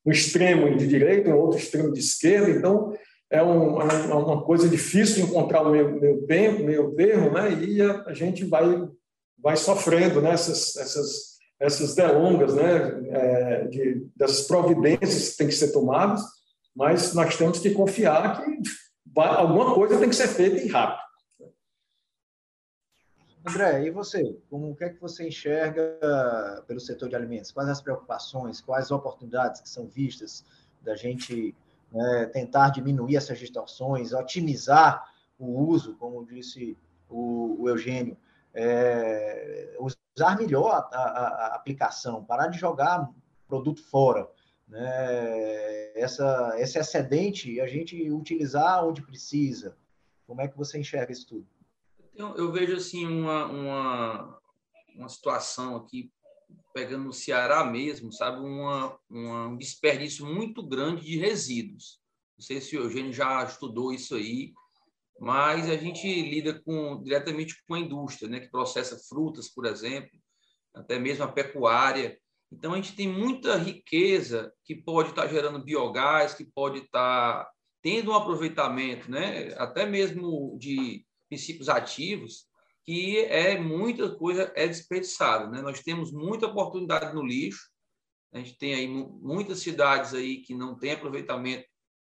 [0.05, 2.93] um extremo de direita, um outro extremo de esquerda, então
[3.31, 7.53] é, um, é uma coisa difícil encontrar o meu, meu tempo, meu termo, né?
[7.53, 8.89] e a, a, gente vai,
[9.39, 10.33] vai sofrendo né?
[10.33, 13.03] essas, essas, essas delongas né?
[13.11, 16.23] É, de, dessas providências que têm que ser tomadas,
[16.75, 18.63] mas nós temos que confiar que
[19.07, 21.09] vai, alguma coisa tem que ser feita e rápido.
[23.47, 24.37] André, e você?
[24.51, 25.99] Como, o que é que você enxerga
[26.67, 27.51] pelo setor de alimentos?
[27.51, 30.45] Quais as preocupações, quais oportunidades que são vistas
[30.83, 31.55] da gente
[31.91, 35.03] né, tentar diminuir essas distorções, otimizar
[35.39, 36.77] o uso, como disse
[37.09, 38.17] o, o Eugênio,
[38.53, 43.09] é, usar melhor a, a, a, aplicação, parar de jogar
[43.47, 44.29] produto fora.
[44.69, 45.93] Né?
[45.95, 49.77] Essa, esse excedente a gente utilizar onde precisa.
[50.27, 51.47] Como é que você enxerga isso tudo?
[52.15, 54.41] Eu, eu vejo assim uma, uma,
[54.95, 56.13] uma situação aqui,
[56.75, 62.01] pegando no Ceará mesmo, sabe, uma, uma, um desperdício muito grande de resíduos.
[62.37, 64.53] Não sei se o Eugênio já estudou isso aí,
[65.19, 70.11] mas a gente lida com, diretamente com a indústria, né, que processa frutas, por exemplo,
[70.75, 72.19] até mesmo a pecuária.
[72.51, 77.49] Então, a gente tem muita riqueza que pode estar gerando biogás, que pode estar
[77.83, 82.47] tendo um aproveitamento, né, até mesmo de princípios ativos,
[82.85, 85.47] que é muita coisa é desperdiçada.
[85.49, 85.61] Né?
[85.61, 87.69] Nós temos muita oportunidade no lixo,
[88.33, 91.67] a gente tem aí muitas cidades aí que não tem aproveitamento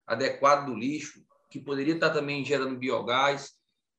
[0.05, 3.51] adequado do lixo, que poderia estar também gerando biogás.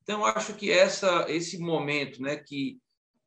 [0.02, 2.78] Então, acho que essa, esse momento né, que,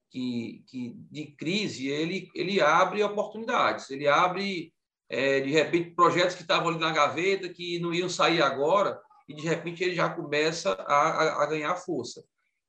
[0.10, 4.74] que, que de crise, ele, ele abre oportunidades, ele abre,
[5.10, 9.34] é, de repente, projetos que estavam ali na gaveta, que não iam sair agora, e
[9.34, 12.24] de repente ele já começa a, a, a ganhar força.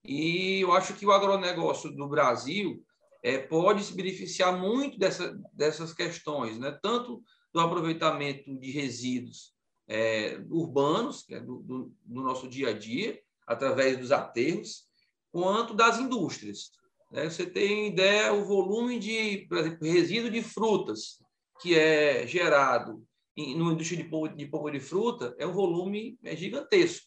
[0.05, 2.83] E eu acho que o agronegócio do Brasil
[3.23, 6.77] é, pode se beneficiar muito dessa, dessas questões, né?
[6.83, 7.23] tanto
[7.53, 9.53] do aproveitamento de resíduos
[9.89, 14.87] é, urbanos, é do, do, do, nosso dia a dia, através dos aterros,
[15.33, 16.71] quanto das indústrias.
[17.11, 17.29] Né?
[17.29, 21.19] Você tem ideia o volume de, por exemplo, resíduo de frutas
[21.61, 23.03] que é gerado
[23.37, 27.07] no indústria de polpa de, polpa de fruta é um volume é gigantesco.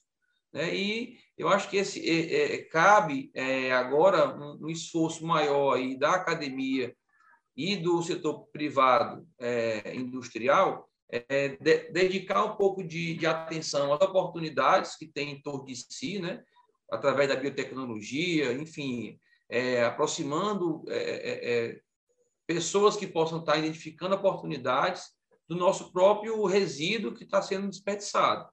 [0.53, 0.73] Né?
[0.75, 5.97] E eu acho que esse é, é, cabe é, agora um, um, esforço maior aí
[5.97, 6.95] da academia
[7.55, 14.01] e do setor privado é, industrial é, de, dedicar um pouco de, de, atenção às
[14.01, 16.41] oportunidades que tem em torno de si, né?
[16.89, 19.17] através da biotecnologia, enfim,
[19.51, 20.83] é, aproximando
[22.47, 25.11] pessoas que possam estar identificando oportunidades
[25.47, 28.49] do nosso próprio resíduo que está sendo desperdiçado.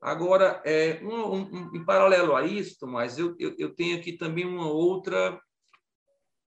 [0.00, 4.44] Agora, é, um, um, em paralelo a isso, Tomás, eu, eu, eu, tenho aqui também
[4.44, 5.40] uma outra,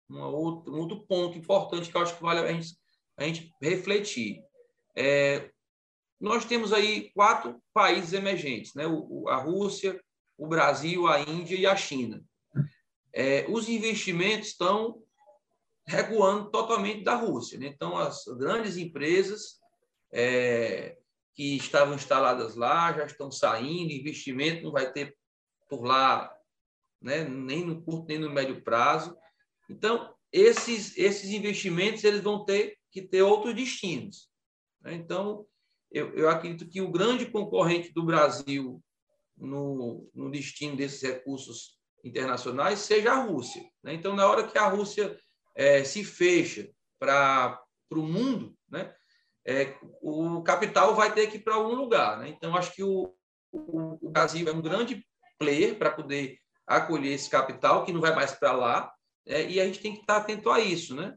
[0.07, 2.77] uma outra, um outro ponto importante que eu acho que vale a gente,
[3.17, 4.43] a gente refletir.
[4.95, 5.51] É,
[6.19, 8.85] nós temos aí quatro países emergentes, né?
[8.85, 9.99] O, a Rússia,
[10.37, 12.23] o Brasil, a Índia e a China.
[13.19, 15.03] É, os investimentos estão
[15.85, 17.59] recuando totalmente da Rússia.
[17.59, 17.67] Né?
[17.67, 19.59] Então, as grandes empresas
[20.09, 20.97] é,
[21.35, 25.17] que estavam instaladas lá já estão saindo, investimento não vai ter
[25.67, 26.33] por lá,
[27.01, 29.17] né, nem no curto nem no médio prazo.
[29.69, 34.29] Então, esses, esses investimentos eles vão ter que ter outros destinos.
[34.79, 34.93] Né?
[34.93, 35.45] Então,
[35.91, 38.81] eu, eu acredito que o grande concorrente do Brasil
[39.35, 43.63] no, no destino desses recursos internacionais seja a Rússia.
[43.83, 43.93] Né?
[43.93, 45.17] Então, na hora que a Rússia
[45.55, 47.59] é, se fecha para
[47.91, 48.93] o mundo, né?
[49.45, 52.19] é, o capital vai ter que ir para algum lugar.
[52.19, 52.29] Né?
[52.29, 53.13] Então, acho que o,
[53.51, 55.05] o, o Brasil é um grande
[55.37, 58.93] player para poder acolher esse capital que não vai mais para lá,
[59.25, 61.15] é, e a gente tem que estar atento a isso, né?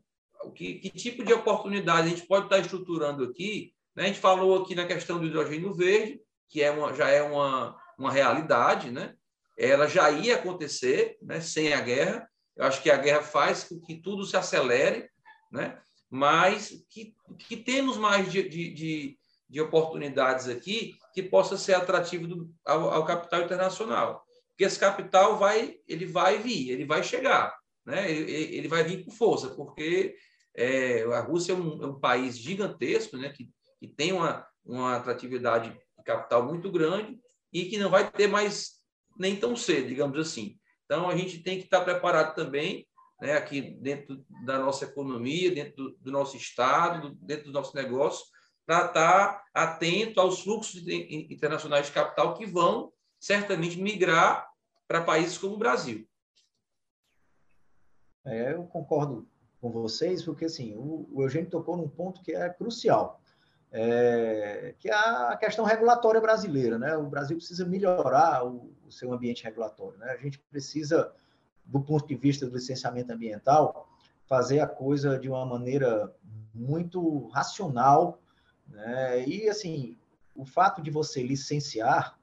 [0.55, 3.73] Que, que tipo de oportunidade a gente pode estar estruturando aqui?
[3.95, 4.05] Né?
[4.05, 7.77] A gente falou aqui na questão do hidrogênio verde, que é uma, já é uma,
[7.99, 9.15] uma realidade, né?
[9.57, 11.41] Ela já ia acontecer, né?
[11.41, 12.29] Sem a guerra.
[12.57, 15.09] Eu acho que a guerra faz com que tudo se acelere,
[15.51, 15.81] né?
[16.11, 22.27] Mas que, que temos mais de, de, de, de oportunidades aqui que possa ser atrativo
[22.27, 27.57] do, ao, ao capital internacional porque esse capital vai, ele vai vir, ele vai chegar,
[27.85, 28.11] né?
[28.11, 30.15] ele, ele vai vir com força, porque
[30.55, 33.31] é, a Rússia é um, é um, país gigantesco, né?
[33.31, 37.19] que, que tem uma, uma atratividade de capital muito grande
[37.53, 38.82] e que não vai ter mais
[39.23, 40.59] nem tão cedo, digamos assim.
[40.85, 42.87] Então, a gente tem que estar preparado também,
[43.21, 48.27] né, aqui dentro da nossa economia, dentro do, do nosso Estado, dentro do nosso negócio,
[48.67, 54.51] para estar atento aos fluxos internacionais de capital que vão certamente migrar
[54.89, 56.07] para países como o Brasil.
[58.25, 59.29] É, eu concordo
[59.61, 63.22] com vocês, porque assim, o, o Eugênio tocou num ponto que é crucial,
[63.73, 66.79] é, que é a questão regulatória brasileira.
[66.79, 66.95] Né?
[66.97, 69.99] O Brasil precisa melhorar o, o seu ambiente regulatório.
[69.99, 70.11] Né?
[70.11, 71.13] A gente precisa,
[71.65, 73.89] do ponto de vista do licenciamento ambiental,
[74.27, 76.15] fazer a coisa de uma maneira
[76.55, 78.21] muito racional.
[78.69, 79.27] Né?
[79.27, 79.97] E, assim,
[80.35, 82.19] o fato de você licenciar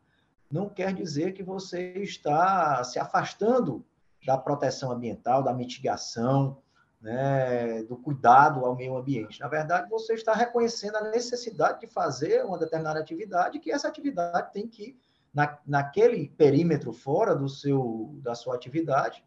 [0.51, 3.85] não quer dizer que você está se afastando
[4.25, 6.57] da proteção ambiental, da mitigação,
[7.01, 9.39] né, do cuidado ao meio ambiente.
[9.39, 14.51] Na verdade, você está reconhecendo a necessidade de fazer uma determinada atividade, que essa atividade
[14.51, 14.97] tem que,
[15.33, 19.23] na, naquele perímetro fora do seu, da sua atividade,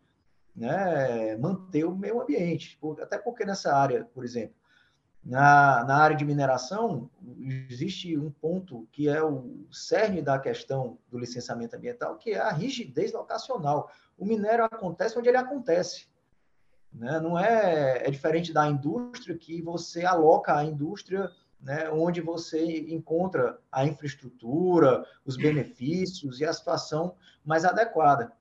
[0.54, 2.78] né, manter o meio ambiente.
[3.00, 4.54] Até porque nessa área, por exemplo,
[5.24, 7.08] na, na área de mineração,
[7.70, 12.50] existe um ponto que é o cerne da questão do licenciamento ambiental, que é a
[12.50, 13.90] rigidez locacional.
[14.18, 16.11] O minério acontece onde ele acontece.
[16.92, 17.18] Né?
[17.20, 23.58] Não é, é diferente da indústria, que você aloca a indústria né, onde você encontra
[23.70, 28.32] a infraestrutura, os benefícios e a situação mais adequada.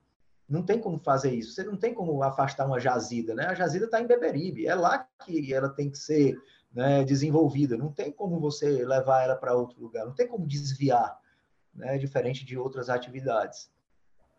[0.50, 1.54] Não tem como fazer isso.
[1.54, 3.46] Você não tem como afastar uma jazida, né?
[3.46, 4.68] A jazida está em Beberibe.
[4.68, 6.36] É lá que ela tem que ser
[6.74, 7.78] né, desenvolvida.
[7.78, 11.18] Não tem como você levar ela para outro lugar, não tem como desviar,
[11.74, 13.72] né, diferente de outras atividades.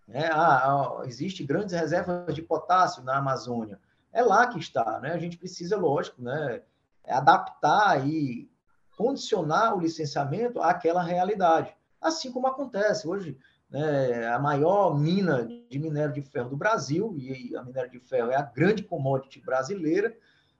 [0.09, 3.81] É, ah, ah, existe grandes reservas de potássio na Amazônia.
[4.13, 5.13] É lá que está, né?
[5.13, 6.63] A gente precisa, lógico, né,
[7.07, 8.51] adaptar e
[8.97, 11.75] condicionar o licenciamento àquela realidade.
[12.01, 13.39] Assim como acontece hoje,
[13.71, 18.31] né, a maior mina de minério de ferro do Brasil, e a minério de ferro
[18.31, 20.15] é a grande commodity brasileira,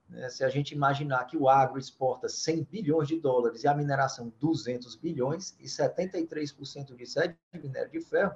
[0.09, 0.29] né?
[0.29, 4.31] Se a gente imaginar que o agro exporta 100 bilhões de dólares e a mineração
[4.39, 8.35] 200 bilhões, e 73% disso é de minério de ferro,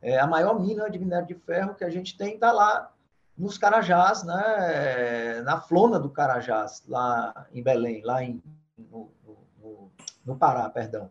[0.00, 2.92] é, a maior mina de minério de ferro que a gente tem está lá
[3.36, 8.42] nos Carajás, né, na flona do Carajás, lá em Belém, lá em,
[8.76, 9.10] no,
[9.58, 9.92] no,
[10.24, 11.10] no Pará, perdão.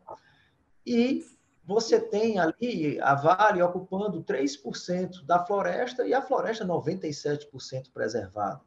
[0.86, 1.26] E
[1.64, 8.62] você tem ali a Vale ocupando 3% da floresta e a floresta 97% preservada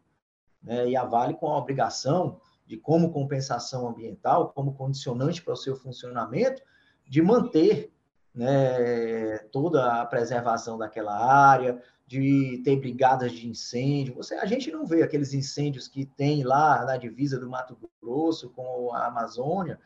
[0.62, 5.56] né, e a Vale com a obrigação de, como compensação ambiental, como condicionante para o
[5.56, 6.62] seu funcionamento,
[7.06, 7.92] de manter
[8.34, 14.14] né, toda a preservação daquela área, de ter brigadas de incêndio.
[14.14, 18.50] Você, a gente não vê aqueles incêndios que tem lá na divisa do Mato Grosso
[18.50, 19.80] com a Amazônia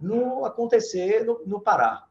[0.00, 2.06] no acontecer no, no Pará.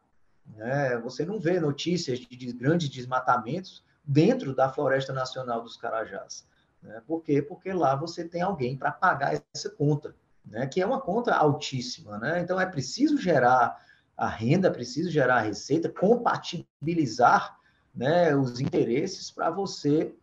[0.56, 0.98] Né?
[1.00, 6.48] Você não vê notícias de, de grandes desmatamentos dentro da Floresta Nacional dos Carajás.
[6.82, 7.02] Né?
[7.06, 7.42] Por quê?
[7.42, 10.66] Porque lá você tem alguém para pagar essa conta, né?
[10.66, 12.18] que é uma conta altíssima.
[12.18, 12.40] Né?
[12.40, 13.78] Então, é preciso gerar
[14.16, 17.60] a renda, é preciso gerar a receita, compatibilizar
[17.93, 20.13] né, os interesses para você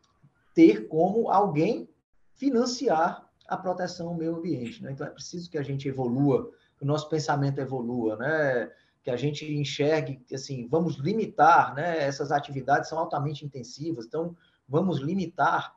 [0.54, 1.88] ter como alguém
[2.34, 4.82] financiar a proteção ao meio ambiente.
[4.82, 4.92] Né?
[4.92, 8.70] Então, é preciso que a gente evolua, que o nosso pensamento evolua, né?
[9.02, 11.98] que a gente enxergue que, assim, vamos limitar, né?
[11.98, 14.36] essas atividades são altamente intensivas, então,
[14.68, 15.74] vamos limitar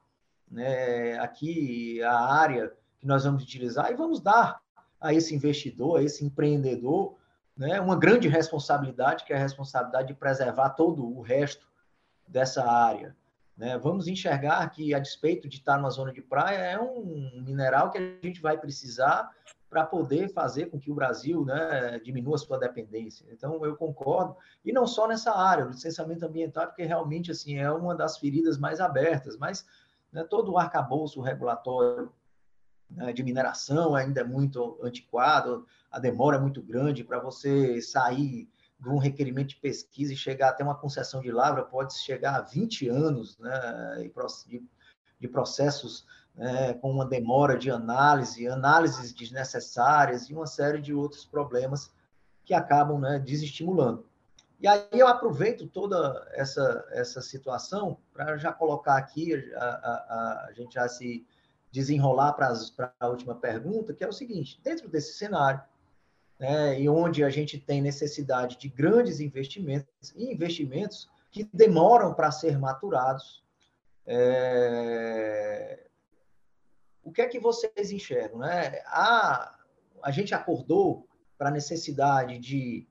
[0.51, 4.59] né, aqui a área que nós vamos utilizar e vamos dar
[4.99, 7.15] a esse investidor, a esse empreendedor,
[7.57, 11.70] né, uma grande responsabilidade, que é a responsabilidade de preservar todo o resto
[12.32, 13.15] dessa área.
[13.55, 13.77] Né?
[13.77, 17.97] Vamos enxergar que, a despeito de estar numa zona de praia, é um mineral que
[17.97, 19.29] a gente vai precisar
[19.69, 23.25] para poder fazer com que o Brasil né, diminua sua dependência.
[23.32, 27.71] Então, eu concordo, e não só nessa área, o licenciamento ambiental, porque realmente assim é
[27.71, 29.65] uma das feridas mais abertas, mas
[30.11, 30.23] né?
[30.23, 32.11] Todo o arcabouço regulatório
[32.89, 38.49] né, de mineração ainda é muito antiquado, a demora é muito grande para você sair
[38.82, 42.41] de um requerimento de pesquisa e chegar até uma concessão de lavra pode chegar a
[42.41, 44.09] 20 anos né,
[44.47, 44.63] de,
[45.19, 46.05] de processos
[46.36, 51.93] né, com uma demora de análise, análises desnecessárias e uma série de outros problemas
[52.43, 54.05] que acabam né, desestimulando.
[54.59, 60.53] E aí eu aproveito toda essa, essa situação para já colocar aqui, a, a, a,
[60.53, 61.25] gente já se
[61.71, 62.53] desenrolar para
[62.99, 65.61] a última pergunta, que é o seguinte: dentro desse cenário,
[66.41, 72.31] né, e onde a gente tem necessidade de grandes investimentos, e investimentos que demoram para
[72.31, 73.43] ser maturados,
[74.07, 75.85] é...
[77.03, 78.39] o que é que vocês enxergam?
[78.39, 78.81] Né?
[78.87, 79.55] A,
[80.01, 82.87] a gente acordou para a necessidade de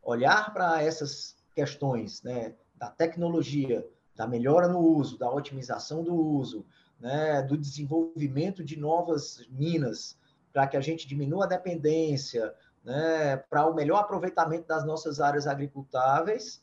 [0.00, 3.84] olhar para essas questões né, da tecnologia,
[4.14, 6.64] da melhora no uso, da otimização do uso,
[7.00, 10.16] né, do desenvolvimento de novas minas,
[10.52, 12.54] para que a gente diminua a dependência,
[12.84, 16.62] né, para o melhor aproveitamento das nossas áreas agricultáveis,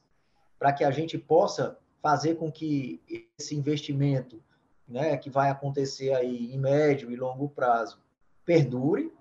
[0.57, 3.01] para que a gente possa fazer com que
[3.37, 4.41] esse investimento,
[4.87, 7.99] né, que vai acontecer aí em médio e longo prazo,
[8.45, 9.13] perdure,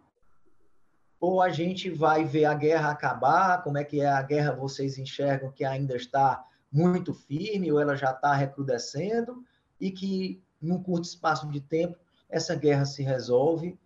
[1.20, 4.98] ou a gente vai ver a guerra acabar, como é que é a guerra, vocês
[4.98, 9.42] enxergam que ainda está muito firme, ou ela já está recrudescendo,
[9.80, 11.96] e que num curto espaço de tempo,
[12.28, 13.78] essa guerra se resolve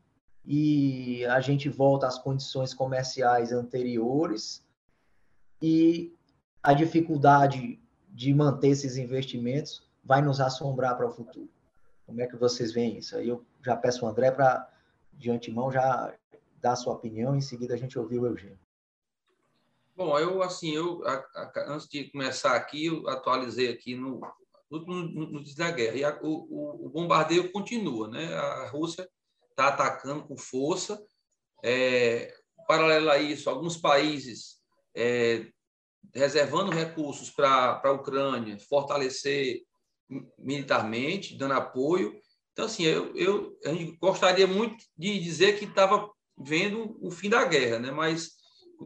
[0.44, 4.66] e a gente volta às condições comerciais anteriores
[5.60, 6.14] e
[6.62, 11.48] a dificuldade de manter esses investimentos vai nos assombrar para o futuro.
[12.04, 13.16] Como é que vocês veem isso?
[13.16, 14.68] Aí eu já peço o André para,
[15.12, 16.12] de antemão, já
[16.60, 18.58] dar a sua opinião, em seguida a gente ouvir o Eugênio.
[19.96, 24.20] Bom, eu, assim, eu, a, a, antes de começar aqui, eu atualizei aqui no,
[24.70, 25.96] notícias da guerra.
[25.96, 28.34] E a, o, o, bombardeio continua, né?
[28.34, 29.08] A Rússia
[29.52, 31.00] está atacando com força.
[31.62, 32.34] É,
[32.66, 34.56] paralelo a isso, alguns países
[34.96, 35.46] é,
[36.14, 39.62] reservando recursos para a Ucrânia, fortalecer
[40.38, 42.14] militarmente, dando apoio.
[42.52, 47.28] Então, assim, eu, eu a gente gostaria muito de dizer que estava vendo o fim
[47.28, 47.90] da guerra, né?
[47.90, 48.32] mas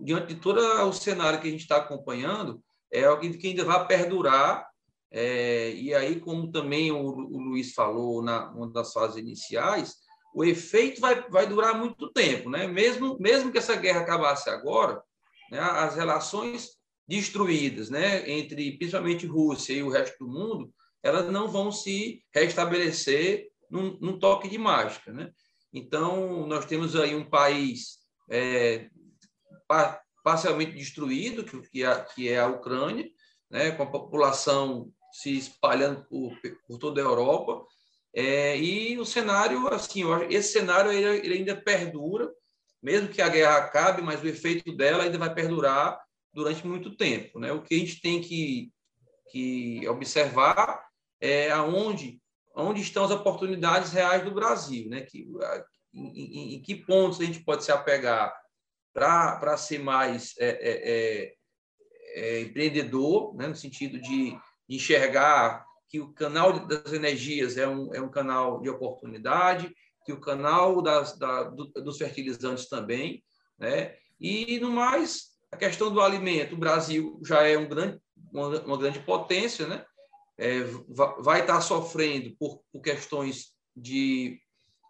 [0.03, 2.63] diante de todo o cenário que a gente está acompanhando,
[2.93, 4.67] é algo que ainda vai perdurar
[5.11, 9.97] é, e aí, como também o, o Luiz falou na uma das fases iniciais,
[10.37, 12.67] o efeito vai, vai durar muito tempo, né?
[12.67, 15.03] Mesmo, mesmo que essa guerra acabasse agora,
[15.51, 16.73] né, as relações
[17.09, 20.71] destruídas, né, entre principalmente Rússia e o resto do mundo,
[21.03, 25.31] elas não vão se restabelecer num, num toque de mágica, né?
[25.73, 28.91] Então, nós temos aí um país é,
[30.23, 33.09] parcialmente destruído, que, é, que é a Ucrânia,
[33.51, 37.65] né, com a população se espalhando por, por toda a Europa.
[38.19, 40.01] É, e o cenário, assim,
[40.31, 42.33] esse cenário ele, ele ainda perdura,
[42.83, 46.01] mesmo que a guerra acabe, mas o efeito dela ainda vai perdurar
[46.33, 47.39] durante muito tempo.
[47.39, 47.53] Né?
[47.53, 48.73] O que a gente tem que,
[49.31, 50.83] que observar
[51.21, 52.19] é aonde,
[52.55, 55.03] onde estão as oportunidades reais do Brasil, né?
[55.03, 55.29] que,
[55.93, 58.35] em, em, que pontos a gente pode se apegar
[58.95, 61.35] para ser mais é, é, é,
[62.15, 63.47] é, empreendedor, né?
[63.47, 68.69] no sentido de enxergar que o canal das energias é um, é um canal de
[68.69, 69.75] oportunidade,
[70.05, 73.23] que o canal das, da, do, dos fertilizantes também,
[73.59, 73.97] né?
[74.21, 76.55] E, no mais, a questão do alimento.
[76.55, 78.01] O Brasil já é um grande,
[78.33, 79.85] uma, uma grande potência, né?
[80.39, 80.61] É,
[81.21, 84.39] vai estar sofrendo por, por questões de,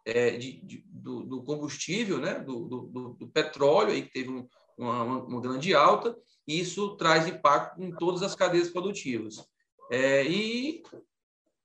[0.05, 2.41] é, de, de do, do, combustível, né?
[2.41, 6.17] do, do, do petróleo, aí que teve um, uma, uma grande alta,
[6.49, 9.37] e isso traz impacto em todas as cadeias produtivas.
[9.91, 10.83] É, e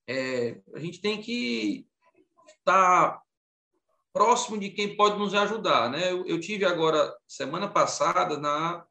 [0.08, 1.88] é, a gente tem que
[2.60, 3.22] estar
[4.14, 5.90] próximo de quem pode nos ajudar.
[5.90, 6.12] Né?
[6.12, 8.86] Eu, eu tive agora, semana passada, na,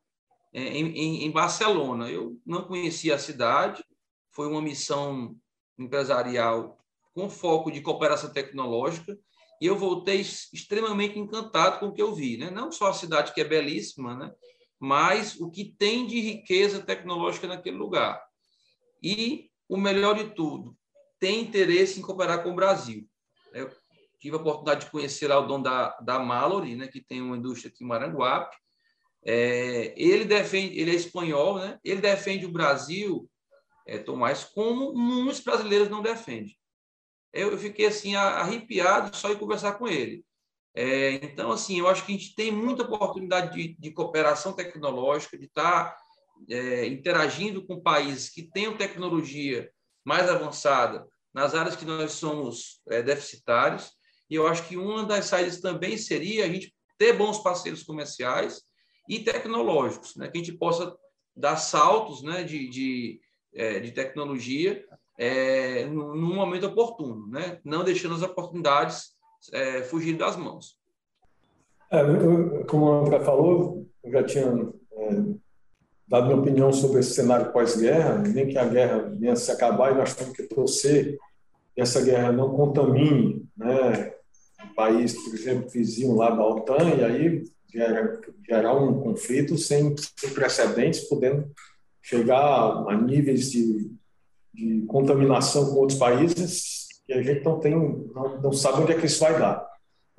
[0.52, 2.08] é, em, em, Barcelona.
[2.08, 3.84] Eu não conhecia a cidade,
[4.30, 5.36] foi uma missão
[5.78, 6.78] empresarial
[7.14, 9.18] com foco de cooperação tecnológica,
[9.60, 12.38] e eu voltei extremamente encantado com o que eu vi.
[12.38, 12.50] Né?
[12.50, 14.32] Não só a cidade, que é belíssima, né?
[14.78, 18.29] mas o que tem de riqueza tecnológica naquele lugar.
[19.02, 20.76] E, o melhor de tudo,
[21.18, 23.06] tem interesse em cooperar com o Brasil.
[23.52, 23.70] Eu
[24.18, 27.36] tive a oportunidade de conhecer lá o dono da, da Mallory, né, que tem uma
[27.36, 28.56] indústria aqui em Maranguape.
[29.24, 31.78] É, ele defende, ele é espanhol, né?
[31.84, 33.28] Ele defende o Brasil,
[33.86, 36.56] é, Tomás, como muitos brasileiros não defendem.
[37.32, 40.24] Eu, eu fiquei assim arrepiado só em conversar com ele.
[40.74, 45.36] É, então, assim, eu acho que a gente tem muita oportunidade de, de cooperação tecnológica,
[45.36, 45.96] de estar
[46.48, 49.70] é, interagindo com países que tenham tecnologia
[50.04, 53.90] mais avançada nas áreas que nós somos é, deficitários.
[54.28, 58.62] E eu acho que uma das saídas também seria a gente ter bons parceiros comerciais
[59.08, 60.28] e tecnológicos, né?
[60.28, 60.94] que a gente possa
[61.34, 63.20] dar saltos né, de, de,
[63.54, 64.84] é, de tecnologia
[65.18, 67.60] é, num momento oportuno, né?
[67.64, 69.10] não deixando as oportunidades
[69.52, 70.78] é, fugir das mãos.
[71.90, 72.02] É,
[72.68, 75.08] como o André falou, eu já tinha é,
[76.10, 79.98] dado minha opinião sobre esse cenário pós-guerra, nem que a guerra venha se acabar e
[79.98, 81.16] nós temos que torcer
[81.72, 84.12] que essa guerra não contamine né,
[84.64, 89.94] um país, por exemplo, vizinho lá da OTAN, e aí gerar, gerar um conflito sem,
[90.16, 91.48] sem precedentes, podendo
[92.02, 93.92] chegar a níveis de,
[94.52, 98.98] de contaminação com outros países que a gente não tem, não, não sabe onde é
[98.98, 99.70] que isso vai dar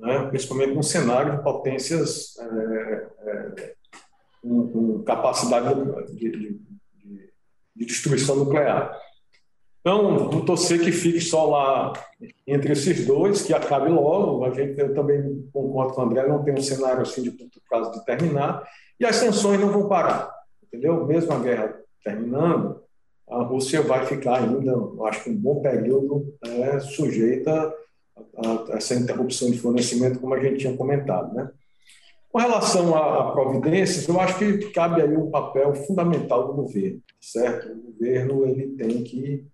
[0.02, 0.26] né?
[0.28, 3.74] principalmente num cenário de potências é, é,
[4.42, 5.74] com, com, capacidade
[6.14, 6.60] de, de,
[7.76, 8.98] de, destruição nuclear.
[9.80, 11.92] Então, vou torcer que fique só lá
[12.46, 14.44] entre esses dois, que acabe logo.
[14.44, 17.60] A gente, eu também concordo com o André, não tem um cenário assim de curto
[17.68, 18.62] prazo de terminar,
[19.00, 20.32] e as sanções não vão parar,
[20.62, 21.04] entendeu?
[21.06, 22.80] Mesmo a guerra terminando,
[23.28, 24.72] a Rússia vai ficar ainda,
[25.06, 27.74] acho que um bom período é, sujeita
[28.36, 31.34] a, essa interrupção de fornecimento, como a gente tinha comentado.
[31.34, 31.50] Né?
[32.32, 37.70] Com relação a, providências, eu acho que cabe aí um papel fundamental do governo, certo?
[37.70, 39.46] O governo ele tem que,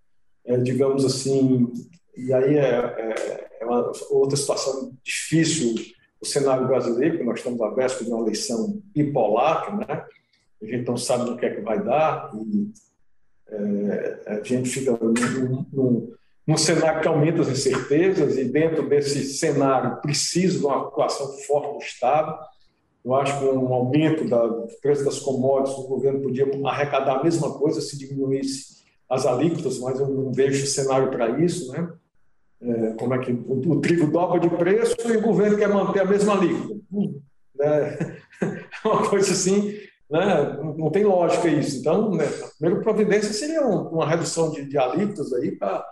[0.47, 1.73] é, digamos assim,
[2.17, 5.75] e aí é, é, é, uma outra situação difícil
[6.21, 10.05] o cenário brasileiro, que nós estamos à véspera de uma eleição bipolar, né?
[10.63, 12.73] a gente não sabe no que é que vai dar, e
[13.49, 16.13] é, a gente fica num, num,
[16.47, 21.73] num cenário que aumenta as incertezas, e dentro desse cenário precisa de uma atuação forte
[21.73, 22.39] do Estado.
[23.05, 27.55] Eu acho que um aumento do preço das commodities, o governo podia arrecadar a mesma
[27.59, 28.79] coisa se diminuísse
[29.09, 31.73] as alíquotas, mas eu não vejo cenário para isso.
[31.73, 31.89] Né?
[32.61, 36.01] É, como é que o, o, trigo dobra de preço e o governo quer manter
[36.01, 36.81] a mesma alíquota?
[36.93, 37.21] Hum,
[37.57, 38.19] né?
[38.85, 39.79] uma coisa assim,
[40.11, 40.59] né?
[40.77, 41.79] não tem lógica isso.
[41.79, 45.87] Então, né, a primeira providência seria uma redução de, de alíquotas aí para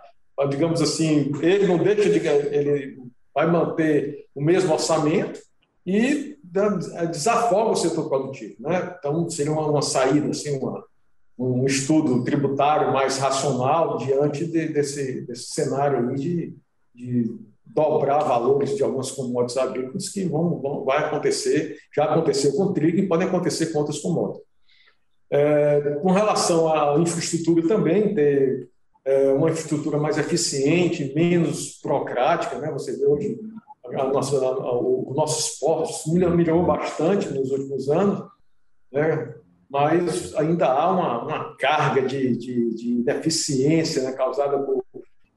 [0.49, 2.97] digamos assim, ele não deixa de ele
[3.33, 5.39] vai manter o mesmo orçamento
[5.85, 6.36] e
[7.11, 8.95] desafoga o setor produtivo, né?
[8.97, 10.83] Então seria uma, uma saída, assim, uma,
[11.37, 16.55] um estudo tributário mais racional diante de, desse, desse cenário aí de,
[16.95, 17.35] de
[17.65, 22.97] dobrar valores de algumas commodities agrícolas que vão, vão, vai acontecer, já aconteceu com trigo
[22.97, 24.47] e pode acontecer com outras commodities.
[25.29, 28.69] É, com relação à infraestrutura também, ter
[29.05, 32.57] é, uma infraestrutura mais eficiente, menos burocrática.
[32.59, 32.71] Né?
[32.71, 33.37] Você vê hoje
[33.95, 38.27] a nossa, a, o, o nosso esporte melhorou bastante nos últimos anos,
[38.91, 39.35] né?
[39.69, 44.11] mas ainda há uma, uma carga de, de, de ineficiência né?
[44.13, 44.83] causada por,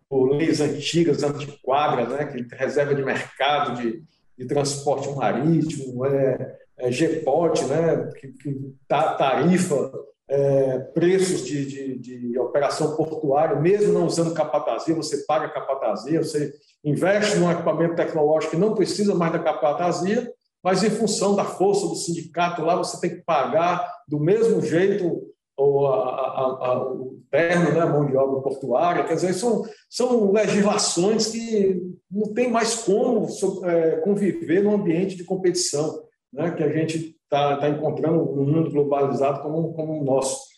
[0.08, 2.26] por leis antigas, antiquadas, né?
[2.26, 4.02] que reserva de mercado de,
[4.38, 8.10] de transporte marítimo, é, é GPOT, né?
[8.18, 9.92] que, que tarifa
[10.30, 16.54] é, preços de, de, de, operação portuária, mesmo não usando capatazia, você paga capatazia, você
[16.84, 21.88] investe num equipamento tecnológico que não precisa mais da capatazia, mas em função da força
[21.88, 25.26] do sindicato lá, você tem que pagar do mesmo jeito
[25.58, 29.04] o, a, a, a, o terno, né, mão de obra portuária.
[29.04, 33.26] Quer dizer, são, são legislações que não tem mais como
[33.64, 38.70] é, conviver num ambiente de competição, né, que a gente está tá encontrando um mundo
[38.70, 40.50] globalizado como, como o nosso.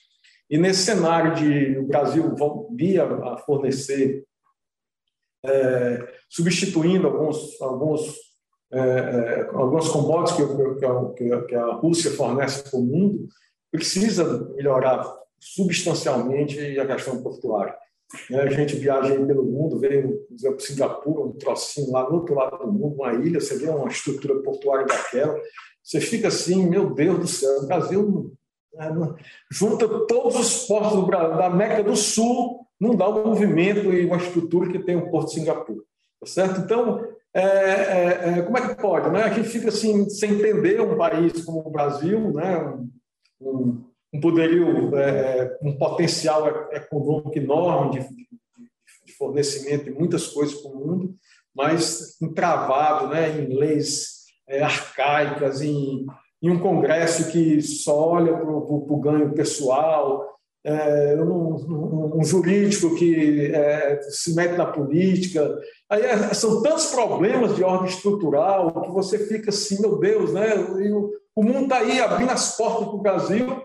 [0.49, 2.35] E nesse cenário de o Brasil
[2.75, 4.25] via a fornecer,
[5.45, 8.17] é, substituindo alguns, alguns,
[8.73, 13.29] é, é, algumas commodities que, que, que, a Rússia fornece para o mundo,
[13.71, 15.05] precisa melhorar
[15.39, 17.77] substancialmente a questão portuária.
[18.31, 22.59] A gente viaja pelo mundo, vê, por exemplo, Singapura, um trocinho lá no outro lado
[22.59, 25.35] do mundo, uma ilha, você vê uma estrutura portuária daquela,
[25.83, 28.33] você fica assim, meu Deus do céu, o Brasil
[28.75, 29.15] né,
[29.51, 34.71] junta todos os portos da América do Sul, não dá um movimento e uma estrutura
[34.71, 35.83] que tem o Porto de Singapura.
[36.21, 36.61] Tá certo?
[36.61, 37.05] Então,
[37.35, 39.11] é, é, é, como é que pode?
[39.11, 39.23] Né?
[39.23, 42.79] A gente fica assim, sem entender um país como o Brasil, né?
[43.41, 48.29] um, um poderio, é, é, um potencial econômico enorme de, de,
[49.07, 51.15] de fornecimento de muitas coisas para o mundo,
[51.55, 54.22] mas entravado né, em leis
[54.53, 56.05] é, arcaicas, em,
[56.43, 60.29] em, um Congresso que só olha para o ganho pessoal,
[60.65, 65.59] é, um, um, jurídico que é, se mete na política.
[65.91, 70.55] Aí é, são tantos problemas de ordem estrutural que você fica assim, meu Deus, né?
[70.55, 73.63] O, o mundo está aí abrindo as portas para o Brasil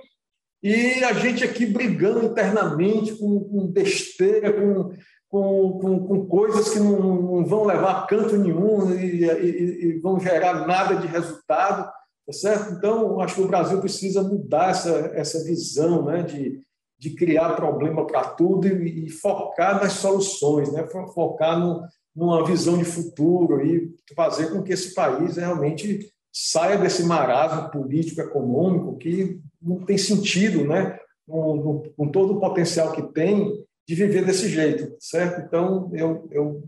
[0.63, 4.93] e a gente aqui brigando internamente com, com besteira, com,
[5.30, 9.99] com, com, com coisas que não, não, vão levar a canto nenhum e, e, e,
[9.99, 11.91] vão gerar nada de resultado.
[12.25, 12.73] Tá certo?
[12.73, 16.61] Então, acho que o Brasil precisa mudar essa, essa visão né, de,
[16.99, 20.86] de criar problema para tudo e, e, focar nas soluções, né?
[21.13, 21.84] focar no,
[22.15, 28.21] numa visão de futuro e fazer com que esse país realmente saia desse marasmo político
[28.21, 30.99] econômico que não tem sentido, né?
[31.28, 35.41] com, com todo o potencial que tem de viver desse jeito, certo?
[35.41, 36.63] Então, eu, eu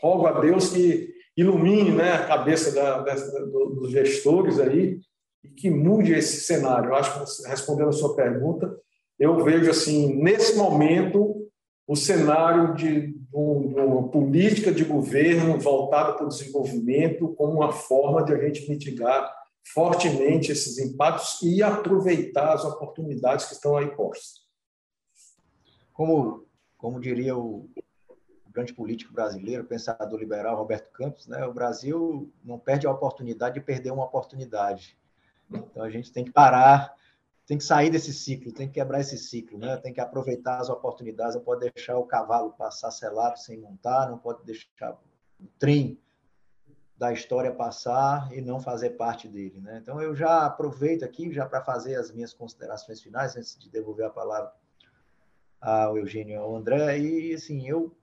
[0.00, 5.00] rogo a Deus que ilumine né, a cabeça da, dessa, dos gestores aí
[5.42, 6.90] e que mude esse cenário.
[6.90, 8.72] Eu acho que, respondendo a sua pergunta,
[9.18, 11.48] eu vejo, assim, nesse momento,
[11.86, 18.32] o cenário de, uma política de governo voltada para o desenvolvimento como uma forma de
[18.32, 19.28] a gente mitigar
[19.72, 24.43] fortemente esses impactos e aproveitar as oportunidades que estão aí postas.
[25.94, 26.44] Como,
[26.76, 27.70] como diria o
[28.50, 33.60] grande político brasileiro, pensador liberal Roberto Campos, né, o Brasil não perde a oportunidade de
[33.60, 34.98] perder uma oportunidade.
[35.50, 36.94] Então a gente tem que parar,
[37.46, 39.76] tem que sair desse ciclo, tem que quebrar esse ciclo, né?
[39.76, 44.18] tem que aproveitar as oportunidades, não pode deixar o cavalo passar selado sem montar, não
[44.18, 44.92] pode deixar
[45.40, 46.00] o trem
[46.96, 49.60] da história passar e não fazer parte dele.
[49.60, 49.78] Né?
[49.82, 54.06] Então, eu já aproveito aqui já para fazer as minhas considerações finais, antes de devolver
[54.06, 54.52] a palavra
[55.64, 56.98] ao Eugênio e ao André.
[56.98, 57.96] E, assim, eu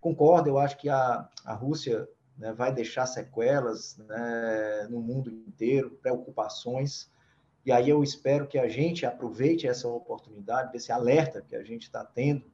[0.00, 2.08] concordo, eu acho que a, a Rússia
[2.38, 7.10] né, vai deixar sequelas né, no mundo inteiro, preocupações.
[7.66, 11.82] E aí eu espero que a gente aproveite essa oportunidade, desse alerta que a gente
[11.82, 12.44] está tendo,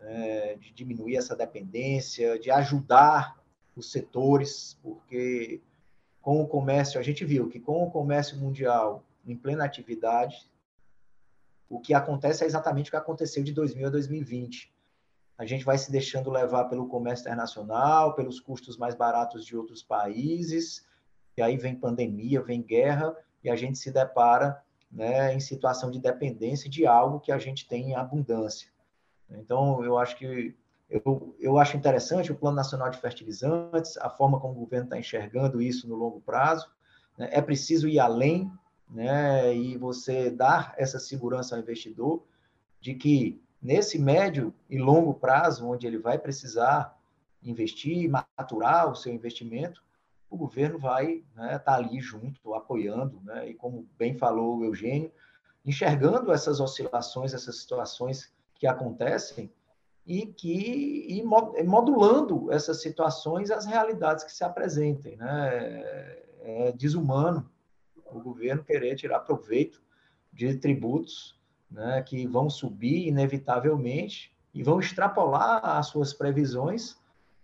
[0.00, 3.38] é, de diminuir essa dependência, de ajudar
[3.76, 5.60] os setores, porque
[6.20, 10.50] com o comércio, a gente viu que com o comércio mundial em plena atividade,
[11.74, 14.72] o que acontece é exatamente o que aconteceu de 2000 a 2020.
[15.36, 19.82] A gente vai se deixando levar pelo comércio internacional, pelos custos mais baratos de outros
[19.82, 20.86] países,
[21.36, 25.98] e aí vem pandemia, vem guerra, e a gente se depara né, em situação de
[25.98, 28.68] dependência de algo que a gente tem em abundância.
[29.28, 30.54] Então, eu acho que
[30.88, 34.96] eu, eu acho interessante o Plano Nacional de Fertilizantes, a forma como o governo está
[34.96, 36.70] enxergando isso no longo prazo.
[37.18, 37.30] Né?
[37.32, 38.48] É preciso ir além
[38.88, 39.54] né?
[39.54, 42.24] e você dar essa segurança ao investidor
[42.80, 46.96] de que nesse médio e longo prazo, onde ele vai precisar
[47.42, 49.82] investir, maturar o seu investimento,
[50.28, 53.48] o governo vai estar né, tá ali junto, apoiando, né?
[53.48, 55.10] e como bem falou o Eugênio,
[55.64, 59.50] enxergando essas oscilações, essas situações que acontecem,
[60.06, 61.22] e que e
[61.64, 65.16] modulando essas situações às realidades que se apresentem.
[65.16, 66.22] Né?
[66.40, 67.50] É desumano
[68.18, 69.82] o governo querer tirar proveito
[70.32, 71.38] de tributos
[71.70, 76.96] né, que vão subir inevitavelmente e vão extrapolar as suas previsões,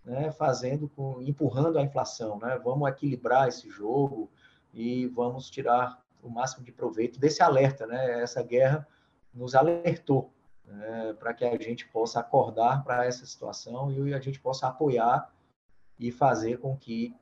[0.05, 2.39] né, fazendo com, empurrando a inflação.
[2.39, 2.59] Né?
[2.63, 4.31] Vamos equilibrar esse jogo
[4.73, 7.87] e vamos tirar o máximo de proveito desse alerta.
[7.87, 8.23] Né?
[8.23, 8.87] Essa guerra
[9.35, 10.33] nos alertou
[10.69, 15.33] é, para que a gente possa acordar para essa situação e a gente possa apoiar
[15.99, 17.15] e fazer com que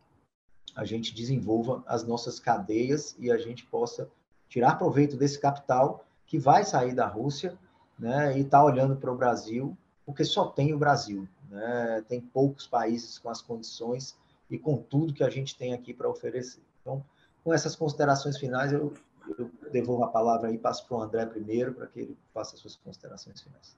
[0.77, 4.11] a gente desenvolva as nossas cadeias e a gente possa
[4.49, 7.59] tirar proveito desse capital que vai sair da Rússia
[7.99, 11.29] né, e está olhando para o Brasil, porque só tem o Brasil.
[11.49, 12.05] Né?
[12.09, 14.17] Tem poucos países com as condições
[14.51, 16.63] e com tudo que a gente tem aqui para oferecer.
[16.81, 17.05] Então,
[17.45, 18.95] com essas considerações finais, eu
[19.37, 22.77] eu devolvo a palavra e passo para o André primeiro, para que ele faça suas
[22.77, 23.77] considerações finais.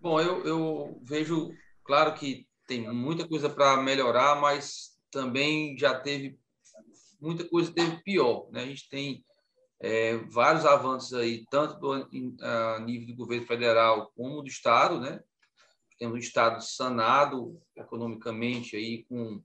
[0.00, 1.52] Bom, eu, eu vejo,
[1.84, 6.36] claro que tem muita coisa para melhorar, mas também já teve
[7.20, 8.48] muita coisa teve pior.
[8.50, 8.62] Né?
[8.62, 9.24] A gente tem
[9.80, 11.92] é, vários avanços aí, tanto do,
[12.44, 14.98] a nível do governo federal como do Estado.
[14.98, 15.22] Né?
[15.98, 19.40] Temos um Estado sanado economicamente aí com,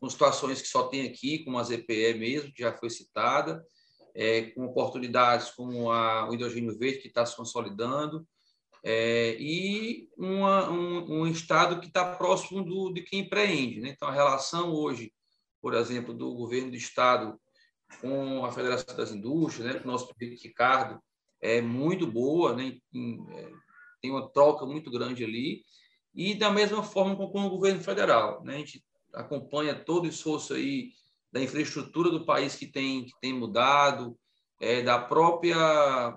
[0.00, 3.62] com situações que só tem aqui, como a ZPE mesmo, que já foi citada
[4.14, 8.26] é, com oportunidades como a, o hidrogênio verde, que está se consolidando,
[8.88, 13.80] é, e uma, um, um, Estado que está próximo do, de quem empreende.
[13.80, 13.88] Né?
[13.88, 15.12] Então, a relação hoje,
[15.60, 17.36] por exemplo, do governo do Estado
[18.00, 21.02] com a Federação das Indústrias, né, com o nosso prefeito Ricardo,
[21.40, 22.78] é muito boa, né?
[23.34, 23.50] É,
[24.00, 25.64] tem uma troca muito grande ali,
[26.14, 28.44] e da mesma forma com, com o governo federal.
[28.44, 28.54] Né?
[28.54, 30.92] A gente acompanha todo o esforço aí
[31.32, 34.16] da infraestrutura do país que tem, que tem mudado,
[34.60, 36.16] é, da própria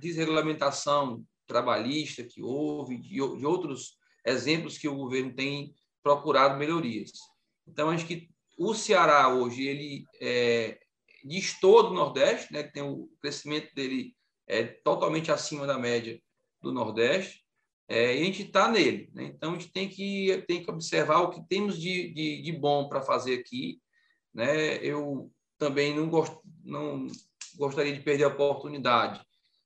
[0.00, 1.22] desregulamentação
[1.52, 7.12] trabalhista que houve, de, de outros exemplos que o governo tem procurado melhorias.
[7.68, 10.78] Então, acho que o Ceará hoje, ele é,
[11.24, 14.14] distou do Nordeste, né, que tem o crescimento dele
[14.48, 16.20] é totalmente acima da média
[16.60, 17.42] do Nordeste,
[17.88, 19.10] é, e a gente está nele.
[19.12, 19.24] Né?
[19.24, 22.88] Então, a gente tem que, tem que observar o que temos de, de, de bom
[22.88, 23.80] para fazer aqui,
[24.34, 24.76] né?
[24.78, 26.34] Eu também não, gost,
[26.64, 27.06] não
[27.56, 29.22] gostaria de perder a oportunidade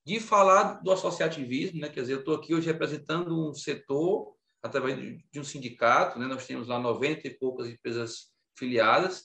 [0.07, 1.89] de falar do associativismo, né?
[1.89, 4.97] quer dizer, eu estou aqui hoje representando um setor através
[5.33, 6.27] de um sindicato, né?
[6.27, 9.25] nós temos lá 90 e poucas empresas filiadas,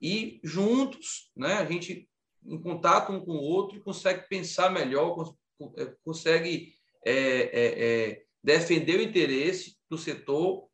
[0.00, 2.08] e juntos, né, a gente,
[2.44, 5.34] em contato um com o outro, consegue pensar melhor,
[5.76, 10.68] é, consegue é, é, é, defender o interesse do setor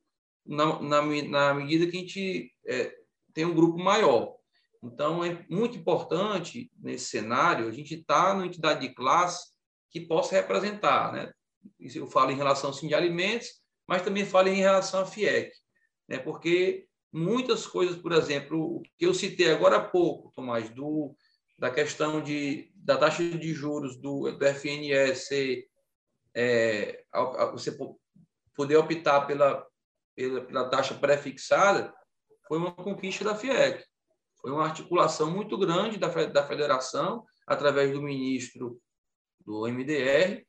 [0.45, 2.97] na, na, na medida que a gente é,
[3.32, 4.36] tem um grupo maior.
[4.82, 9.52] Então, é muito importante, nesse cenário, a gente estar tá numa entidade de classe
[9.90, 11.12] que possa representar.
[11.12, 11.32] Né?
[11.94, 13.48] Eu falo em relação ao de alimentos,
[13.86, 15.52] mas também falo em relação à FIEC,
[16.08, 16.18] né?
[16.18, 21.14] porque muitas coisas, por exemplo, o que eu citei agora há pouco, Tomás, do,
[21.58, 25.30] da questão de, da taxa de juros do, do FNS,
[26.34, 27.04] é,
[27.52, 27.76] você
[28.56, 29.64] poder optar pela,
[30.16, 31.94] pela, pela taxa pré-fixada,
[32.48, 33.84] foi uma conquista da FIEC.
[34.43, 38.78] Foi uma articulação muito grande da, da federação, através do ministro
[39.40, 40.45] do MDR,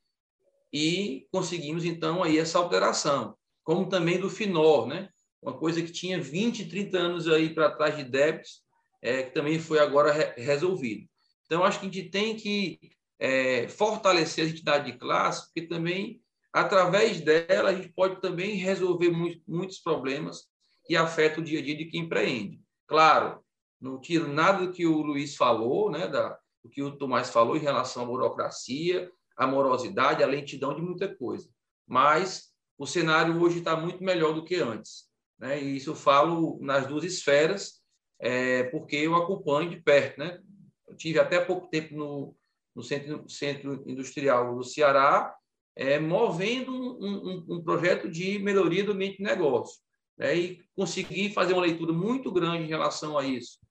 [0.73, 3.37] e conseguimos, então, aí essa alteração.
[3.63, 5.09] Como também do FINOR, né?
[5.43, 8.63] uma coisa que tinha 20, 30 anos aí para trás de débitos,
[9.01, 11.07] é, que também foi agora re resolvido.
[11.45, 12.79] Então, acho que a gente tem que
[13.19, 16.21] é, fortalecer a entidade de classe, porque também,
[16.51, 20.45] através dela, a gente pode também resolver muito, muitos problemas
[20.85, 22.61] que afetam o dia a dia de quem empreende.
[22.87, 23.42] Claro,
[23.83, 27.57] não tiro nada do que o Luiz falou, né, da, do que o Tomás falou
[27.57, 31.49] em relação à burocracia, à morosidade, à lentidão de muita coisa.
[31.85, 35.09] Mas o cenário hoje está muito melhor do que antes.
[35.37, 35.61] Né?
[35.61, 37.81] E isso eu falo nas duas esferas,
[38.21, 40.17] é, porque eu acompanho de perto.
[40.17, 40.39] Né?
[40.87, 42.33] Eu tive até pouco tempo no,
[42.73, 45.35] no centro, centro Industrial do Ceará,
[45.75, 49.81] é, movendo um, um, um, projeto de melhoria do ambiente de negócio.
[50.17, 50.37] Né?
[50.37, 53.62] E consegui fazer uma leitura muito grande em relação a isso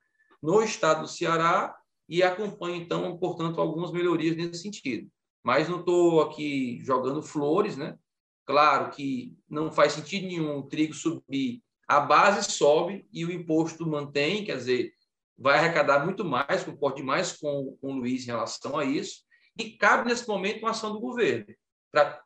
[0.43, 1.74] no estado do Ceará
[2.09, 5.09] e acompanho, então, portanto, algumas melhorias nesse sentido.
[5.43, 7.97] Mas não estou aqui jogando flores, né?
[8.45, 13.86] Claro que não faz sentido nenhum o trigo subir, a base sobe e o imposto
[13.86, 14.93] mantém, quer dizer,
[15.38, 19.22] vai arrecadar muito mais, concordo mais com, com o Luiz em relação a isso,
[19.59, 21.47] e cabe nesse momento uma ação do governo
[21.90, 22.22] para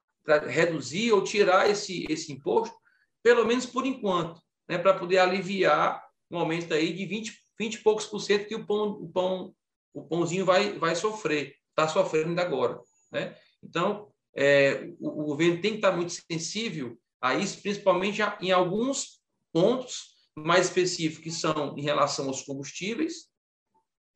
[0.46, 2.74] reduzir ou tirar esse, esse imposto,
[3.22, 7.82] pelo menos por enquanto, né, para poder aliviar um aumento aí de 20, 20 e
[7.82, 9.54] poucos por cento que o pão, o pão
[9.96, 12.78] o pãozinho vai, vai sofrer, está sofrendo agora.
[13.10, 13.34] Né?
[13.62, 19.22] Então, é, o, o, governo tem que estar muito sensível a isso, principalmente em alguns
[19.50, 23.30] pontos mais específicos, que são em relação aos combustíveis,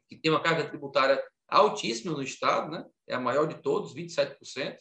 [0.07, 2.85] que tem uma carga tributária altíssima no Estado, né?
[3.09, 4.77] é a maior de todos, 27%,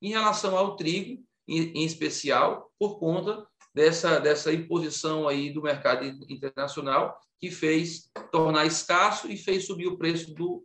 [0.00, 3.44] em relação ao trigo, em, em especial, por conta
[3.74, 9.98] dessa, dessa imposição aí do mercado internacional, que fez tornar escasso e fez subir o
[9.98, 10.64] preço do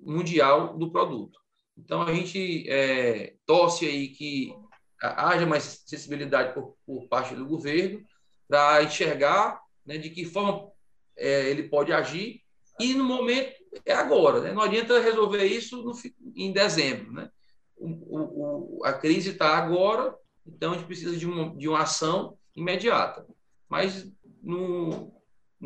[0.00, 1.40] mundial do produto.
[1.76, 4.54] Então, a gente é, torce aí que
[5.02, 8.00] haja mais sensibilidade por, por parte do governo
[8.46, 10.70] para enxergar né, de que forma
[11.16, 12.42] é, ele pode agir
[12.78, 13.52] e no momento
[13.84, 14.40] é agora.
[14.40, 14.52] Né?
[14.52, 15.92] Não adianta resolver isso no,
[16.36, 17.12] em dezembro.
[17.12, 17.28] Né?
[17.76, 22.38] O, o, a crise está agora, então a gente precisa de uma, de uma ação
[22.54, 23.26] imediata.
[23.68, 24.08] Mas,
[24.40, 25.12] no,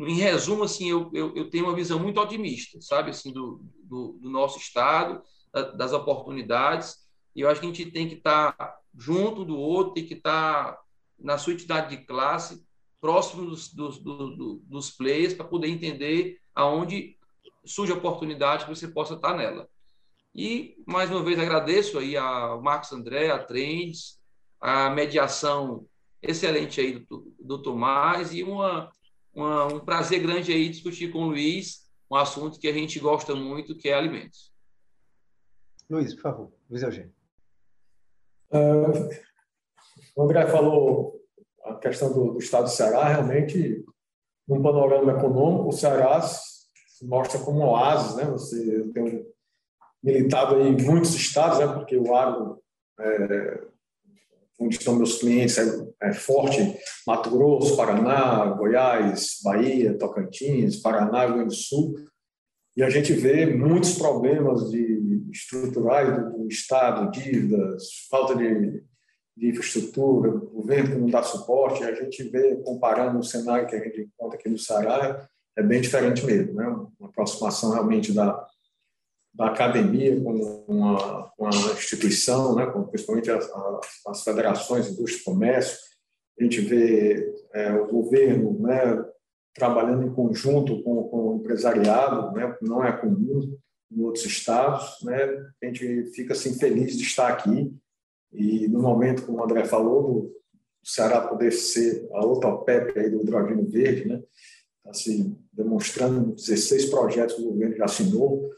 [0.07, 4.19] em resumo, assim, eu, eu, eu, tenho uma visão muito otimista, sabe, assim, do, do,
[4.21, 5.21] do nosso Estado,
[5.75, 6.97] das oportunidades.
[7.35, 10.79] E eu acho que a gente tem que estar junto do outro, tem que estar
[11.17, 12.63] na sua entidade de classe,
[13.01, 17.17] próximo dos, dos, dos, dos players, para poder entender aonde
[17.65, 19.67] surge a oportunidade que você possa estar nela.
[20.35, 24.19] E, mais uma vez, agradeço aí ao Marcos André, a Trends,
[24.61, 25.85] a mediação
[26.21, 28.91] excelente aí do, do Tomás e uma,
[29.39, 33.35] uma, um prazer grande aí discutir com o Luiz um assunto que a gente gosta
[33.35, 34.51] muito, que é alimentos.
[35.89, 36.53] Luiz, por favor.
[36.69, 37.13] Luiz Eugênio.
[38.51, 39.09] Uh,
[40.15, 41.19] o André falou
[41.63, 43.85] a questão do, do, estado do Ceará, realmente,
[44.47, 48.25] num panorama econômico, o Ceará se mostra como um oásis, né?
[48.25, 49.25] Você tem
[50.01, 51.67] militado aí em muitos estados, né?
[51.67, 52.59] Porque o agro,
[52.99, 53.67] é,
[54.59, 55.63] onde estão meus clientes, é,
[56.03, 61.95] é forte, Mato Grosso, Paraná, Goiás, Bahia, Tocantins, Paraná, Rio Grande do Sul,
[62.75, 68.83] e a gente vê muitos problemas de estruturais do, do Estado, dívidas, falta de,
[69.35, 73.83] de infraestrutura, governo que não dá suporte, a gente vê, comparando o cenário que a
[73.83, 76.67] gente encontra aqui no Ceará, é bem diferente mesmo, né?
[76.99, 78.45] uma aproximação realmente da,
[79.39, 80.33] da academia com
[80.67, 82.65] uma, uma instituição, né?
[82.65, 83.49] com, principalmente as,
[84.05, 85.77] as federações, indústria e comércio,
[86.37, 89.01] a gente vê é, o governo né,
[89.53, 93.57] trabalhando em conjunto com, com o empresariado, né, não é comum
[93.89, 95.23] em outros estados, né,
[95.63, 97.73] a gente fica assim, feliz de estar aqui.
[98.33, 100.35] E no momento, como o André falou, do
[100.83, 104.21] Ceará poder ser a outra PEP aí do hidrogênio verde, né,
[104.85, 108.49] assim, demonstrando 16 projetos que o governo já assinou,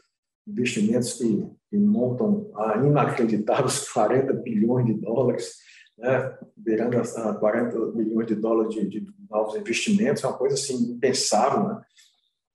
[0.46, 5.56] investimentos que, que montam a inacreditáveis 40 bilhões de dólares,
[5.98, 10.74] né, beirando a 40 bilhões de dólares de, de, novos investimentos, é uma coisa assim
[10.92, 11.82] impensável, né?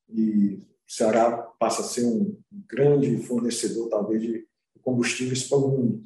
[0.09, 0.55] E
[0.88, 2.38] o Ceará passa a ser um
[2.69, 4.45] grande fornecedor, talvez, de
[4.83, 6.03] combustíveis para o mundo.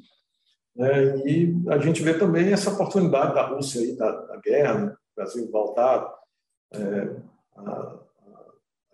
[0.74, 1.18] Né?
[1.26, 4.96] E a gente vê também essa oportunidade da Rússia aí, da, da guerra, né?
[5.14, 6.10] Brasil voltar
[6.72, 7.16] é,
[7.56, 8.01] a,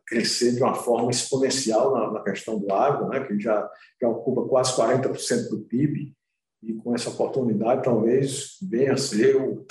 [0.08, 3.24] crescer de uma forma exponencial na, na questão do agro, né?
[3.24, 3.68] que já,
[4.00, 6.14] já ocupa quase 40% do PIB,
[6.62, 9.64] e com essa oportunidade talvez venha a ser o,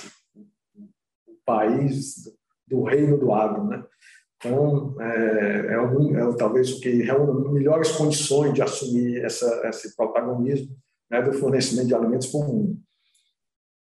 [1.26, 2.14] o país
[2.66, 3.84] do reino do agro, né?
[4.36, 9.96] Então, é, é, um, é talvez o que reúne melhores condições de assumir essa, esse
[9.96, 10.76] protagonismo
[11.10, 12.78] né, do fornecimento de alimentos para o mundo.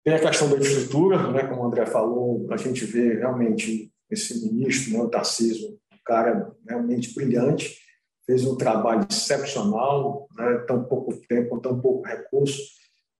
[0.04, 4.46] Tem a questão da infraestrutura, né, como o André falou, a gente vê realmente esse
[4.46, 5.76] ministro, né, o Tarcísio,
[6.06, 7.76] cara realmente brilhante,
[8.24, 12.62] fez um trabalho excepcional, né, tão pouco tempo, tão pouco recurso,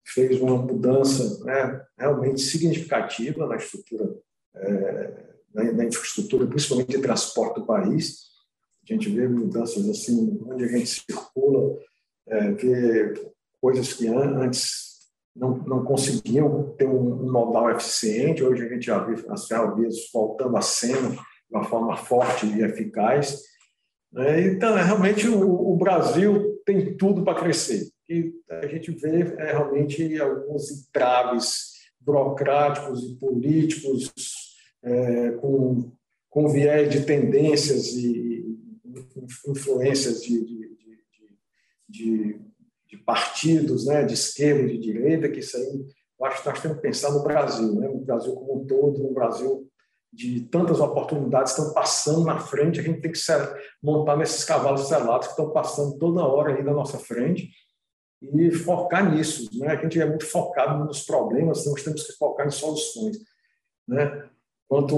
[0.07, 4.17] fez uma mudança né, realmente significativa na estrutura,
[4.55, 8.27] é, na, na, infraestrutura, principalmente de transporte do país.
[8.89, 11.77] A gente vê mudanças assim, onde a gente circula,
[12.29, 13.15] é, vê
[13.61, 14.87] coisas que antes
[15.35, 18.43] não, não conseguiam ter um, um modal eficiente.
[18.43, 21.17] Hoje a gente já vê as ferrovias voltando à cena
[21.49, 23.43] de uma forma forte e eficaz.
[24.13, 24.49] Né?
[24.49, 30.71] Então, realmente, o, Brasil tem tudo para crescer que a gente vê é, realmente alguns
[30.71, 34.13] entraves burocráticos e políticos
[34.83, 35.93] é, com,
[36.31, 38.47] com viés de tendências e
[39.49, 40.77] influências de, de,
[41.89, 42.41] de,
[42.89, 45.85] de, partidos né, de esquerda e de direita, que isso aí
[46.19, 49.03] eu acho que nós temos que pensar no Brasil, né, no Brasil como um todo,
[49.03, 49.69] no Brasil
[50.17, 53.21] de tantas oportunidades estão passando na frente, a gente tem que
[53.83, 57.51] montar nesses cavalos selados que estão passando toda hora aí na nossa frente
[58.23, 59.47] e focar nisso.
[59.59, 59.69] Né?
[59.69, 63.19] A gente é muito focado nos problemas, nós temos que focar em soluções.
[63.87, 64.27] Né?
[64.67, 64.97] Quanto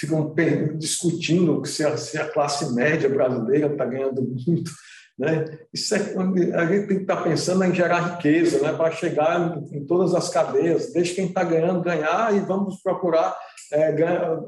[0.00, 0.34] ficam
[0.78, 4.70] discutindo se a, se a classe média brasileira está ganhando muito,
[5.18, 5.44] né?
[5.72, 5.98] Isso é,
[6.54, 8.72] a gente tem que estar pensando em gerar riqueza, né?
[8.72, 10.92] para chegar em, em, todas as cadeias.
[10.92, 13.36] Deixa quem está ganhando ganhar e vamos procurar
[13.72, 14.40] é, ganhar,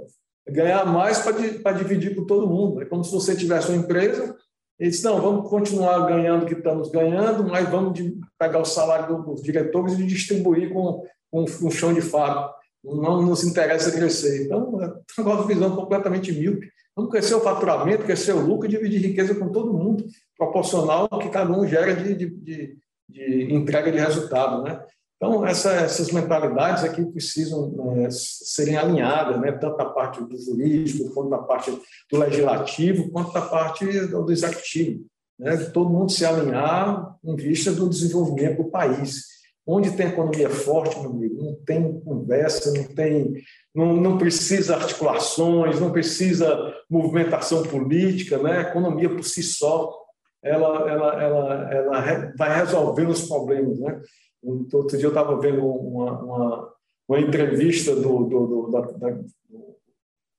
[0.47, 2.83] ganhar mais para dividir com todo mundo.
[2.83, 4.37] É como se você tivesse uma empresa
[4.79, 7.99] ele disse, não, vamos continuar ganhando o que estamos ganhando, mas vamos
[8.39, 12.55] pegar o salário dos diretores e distribuir com, com um chão de fábrica.
[12.85, 14.45] Não nos interessa crescer.
[14.45, 16.71] Então, é uma visão completamente míope.
[16.99, 20.05] Vamos crescer o faturamento, crescer o lucro e dividir riqueza com todo mundo,
[20.37, 22.77] proporcional ao que cada um gera de, de, de,
[23.09, 24.65] de entrega de resultado.
[24.65, 24.83] Né?
[25.17, 27.73] Então, essa, essas mentalidades aqui precisam
[28.05, 29.53] é, serem alinhadas, né?
[29.53, 31.71] tanto da parte do jurídico, quanto da parte
[32.11, 35.07] do legislativo, quanto da parte do executivo.
[35.39, 35.55] Né?
[35.55, 39.38] De todo mundo se alinhar em vista do desenvolvimento do país.
[39.71, 43.35] Onde tem economia forte, meu amigo, não tem conversa, não tem,
[43.75, 48.57] não, não precisa articulações, não precisa movimentação política, né?
[48.57, 49.95] A economia por si só,
[50.43, 54.01] ela, ela, ela, ela vai resolvendo os problemas, né?
[54.43, 56.73] Outro dia eu estava vendo uma, uma,
[57.07, 59.27] uma, entrevista do, do, do, da, da, do,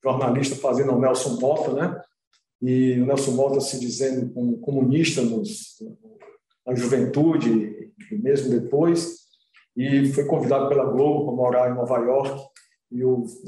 [0.03, 2.01] jornalista fazendo ao Nelson Mota, né?
[2.63, 5.75] E o Nelson Mota se dizendo um comunista nos,
[6.65, 7.77] na juventude
[8.11, 9.18] mesmo depois,
[9.75, 12.41] e foi convidado pela Globo para morar em Nova York.
[12.91, 13.01] E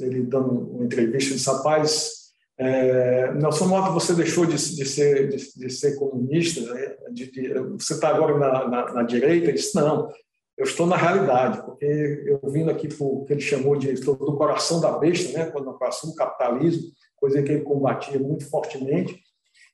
[0.04, 2.12] ele dando uma entrevista disse: Rapaz,
[2.58, 6.96] é, Nelson Mota, você deixou de, de, ser, de, de ser comunista, né?
[7.12, 7.32] de,
[7.72, 9.48] você está agora na, na, na direita?
[9.48, 10.10] Ele disse: Não,
[10.62, 14.38] eu estou na realidade, porque eu vindo aqui para o que ele chamou de do
[14.38, 19.20] coração da besta, né, no coração do capitalismo, coisa que ele combatia muito fortemente,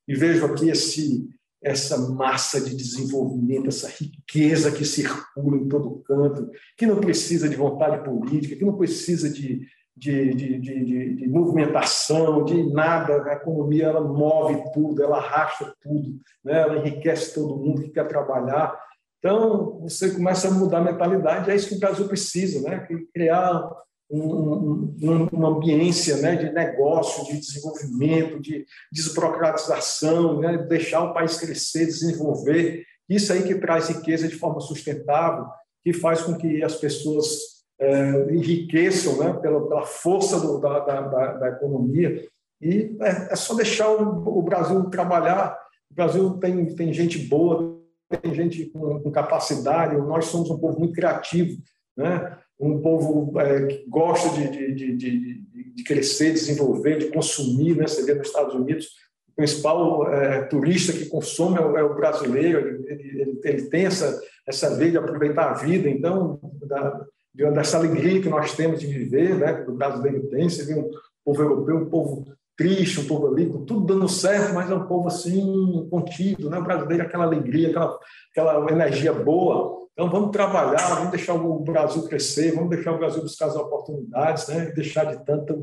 [0.08, 1.28] e vejo aqui esse
[1.62, 7.56] essa massa de desenvolvimento, essa riqueza que circula em todo canto, que não precisa de
[7.56, 9.62] vontade política, que não precisa de,
[9.96, 13.24] de, de, de, de movimentação, de nada.
[13.24, 16.62] A economia ela move tudo, ela arrasta tudo, né?
[16.62, 18.78] ela enriquece todo mundo que quer trabalhar.
[19.18, 22.88] Então, você começa a mudar a mentalidade, é isso que o Brasil precisa, né?
[23.12, 23.68] criar
[24.10, 31.38] um, um, uma ambiência né, de negócio, de desenvolvimento, de desburocratização, né, deixar o país
[31.38, 32.86] crescer, desenvolver.
[33.10, 35.46] Isso aí que traz riqueza de forma sustentável,
[35.84, 41.34] que faz com que as pessoas é, enriqueçam né, pela, pela força do, da, da,
[41.34, 42.26] da, economia.
[42.62, 45.58] E é, é só deixar o, o, Brasil trabalhar.
[45.92, 47.80] O Brasil tem, tem gente boa,
[48.22, 49.98] tem gente com, com capacidade.
[49.98, 51.62] Nós somos um povo muito criativo,
[51.96, 52.38] né?
[52.60, 55.44] Um povo é, que gosta de, de, de,
[55.76, 57.76] de, crescer, desenvolver, de consumir.
[57.76, 57.88] Né?
[57.88, 58.88] Você vê nos Estados Unidos,
[59.30, 63.86] o principal é, turista que consome é o, é o brasileiro, ele, ele, ele, tem
[63.86, 65.88] essa, essa veia de aproveitar a vida.
[65.88, 67.06] Então, da,
[67.52, 69.64] dessa alegria que nós temos de viver, né?
[69.68, 70.90] o brasileiro tem, você vê um
[71.24, 74.88] povo europeu, um povo triste, um povo ali, com tudo dando certo, mas é um
[74.88, 76.58] povo assim, contido, né?
[76.58, 78.00] O brasileiro, aquela alegria, aquela,
[78.32, 79.88] aquela energia boa.
[79.94, 84.48] Então, vamos trabalhar, vamos deixar o Brasil crescer, vamos deixar o Brasil buscar as oportunidades,
[84.48, 84.72] né?
[84.76, 85.58] deixar de tanta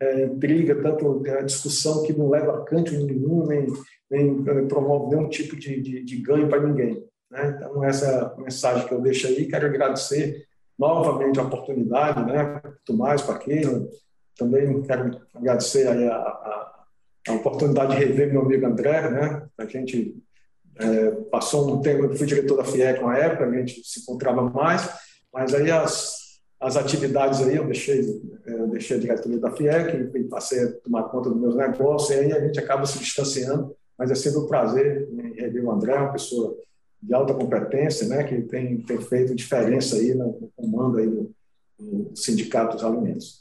[0.00, 3.66] é, intriga, tanta é, discussão que não leva a canto nenhum, nem,
[4.10, 7.04] nem é, promove nenhum tipo de, de, de ganho para ninguém.
[7.30, 7.54] Né?
[7.56, 9.46] Então, essa é a mensagem que eu deixo aí.
[9.46, 10.44] Quero agradecer
[10.78, 12.60] novamente a oportunidade, né?
[12.84, 13.86] Tomás, Paqueira,
[14.36, 16.84] também quero agradecer a, a,
[17.28, 19.48] a, oportunidade de rever meu amigo André, né?
[19.58, 20.16] A gente
[20.78, 24.42] é, passou um tempo, eu fui diretor da FIEC uma época, a gente se encontrava
[24.48, 24.88] mais,
[25.32, 26.14] mas aí as,
[26.60, 28.00] as atividades aí eu deixei,
[28.46, 32.20] eu deixei a diretoria da FIEC e passei a tomar conta dos meus negócios, e
[32.20, 35.94] aí a gente acaba se distanciando, mas é sempre um prazer em rever o André,
[35.96, 36.56] uma pessoa
[37.02, 41.34] de alta competência, né, que tem, tem feito diferença aí no, comando aí do,
[41.78, 43.40] do Sindicato dos Alimentos.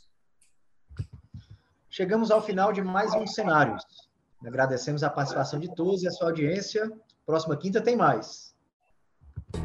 [2.00, 3.84] Chegamos ao final de mais um Cenários.
[4.46, 6.90] Agradecemos a participação de todos e a sua audiência.
[7.26, 8.56] Próxima quinta tem mais.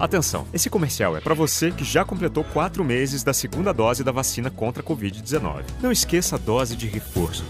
[0.01, 4.11] Atenção, esse comercial é para você que já completou quatro meses da segunda dose da
[4.11, 5.63] vacina contra a Covid-19.
[5.81, 7.45] Não esqueça a dose de reforço.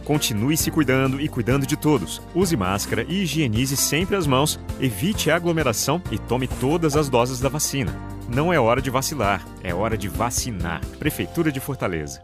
[0.08, 2.22] Continue se cuidando e cuidando de todos.
[2.34, 7.50] Use máscara e higienize sempre as mãos, evite aglomeração e tome todas as doses da
[7.50, 7.94] vacina.
[8.26, 10.80] Não é hora de vacilar, é hora de vacinar.
[10.98, 12.22] Prefeitura de Fortaleza.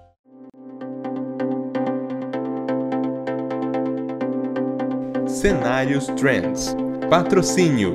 [5.26, 6.74] Cenários Trends.
[7.11, 7.93] Patrocínio.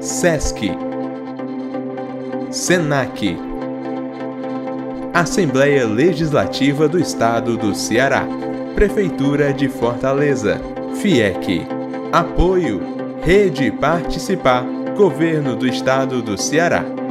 [0.00, 0.70] SESC.
[2.50, 3.51] SENAC.
[5.14, 8.26] Assembleia Legislativa do Estado do Ceará,
[8.74, 10.58] Prefeitura de Fortaleza,
[11.02, 11.66] FIEC.
[12.10, 12.80] Apoio
[13.22, 14.64] Rede Participar,
[14.96, 17.01] Governo do Estado do Ceará.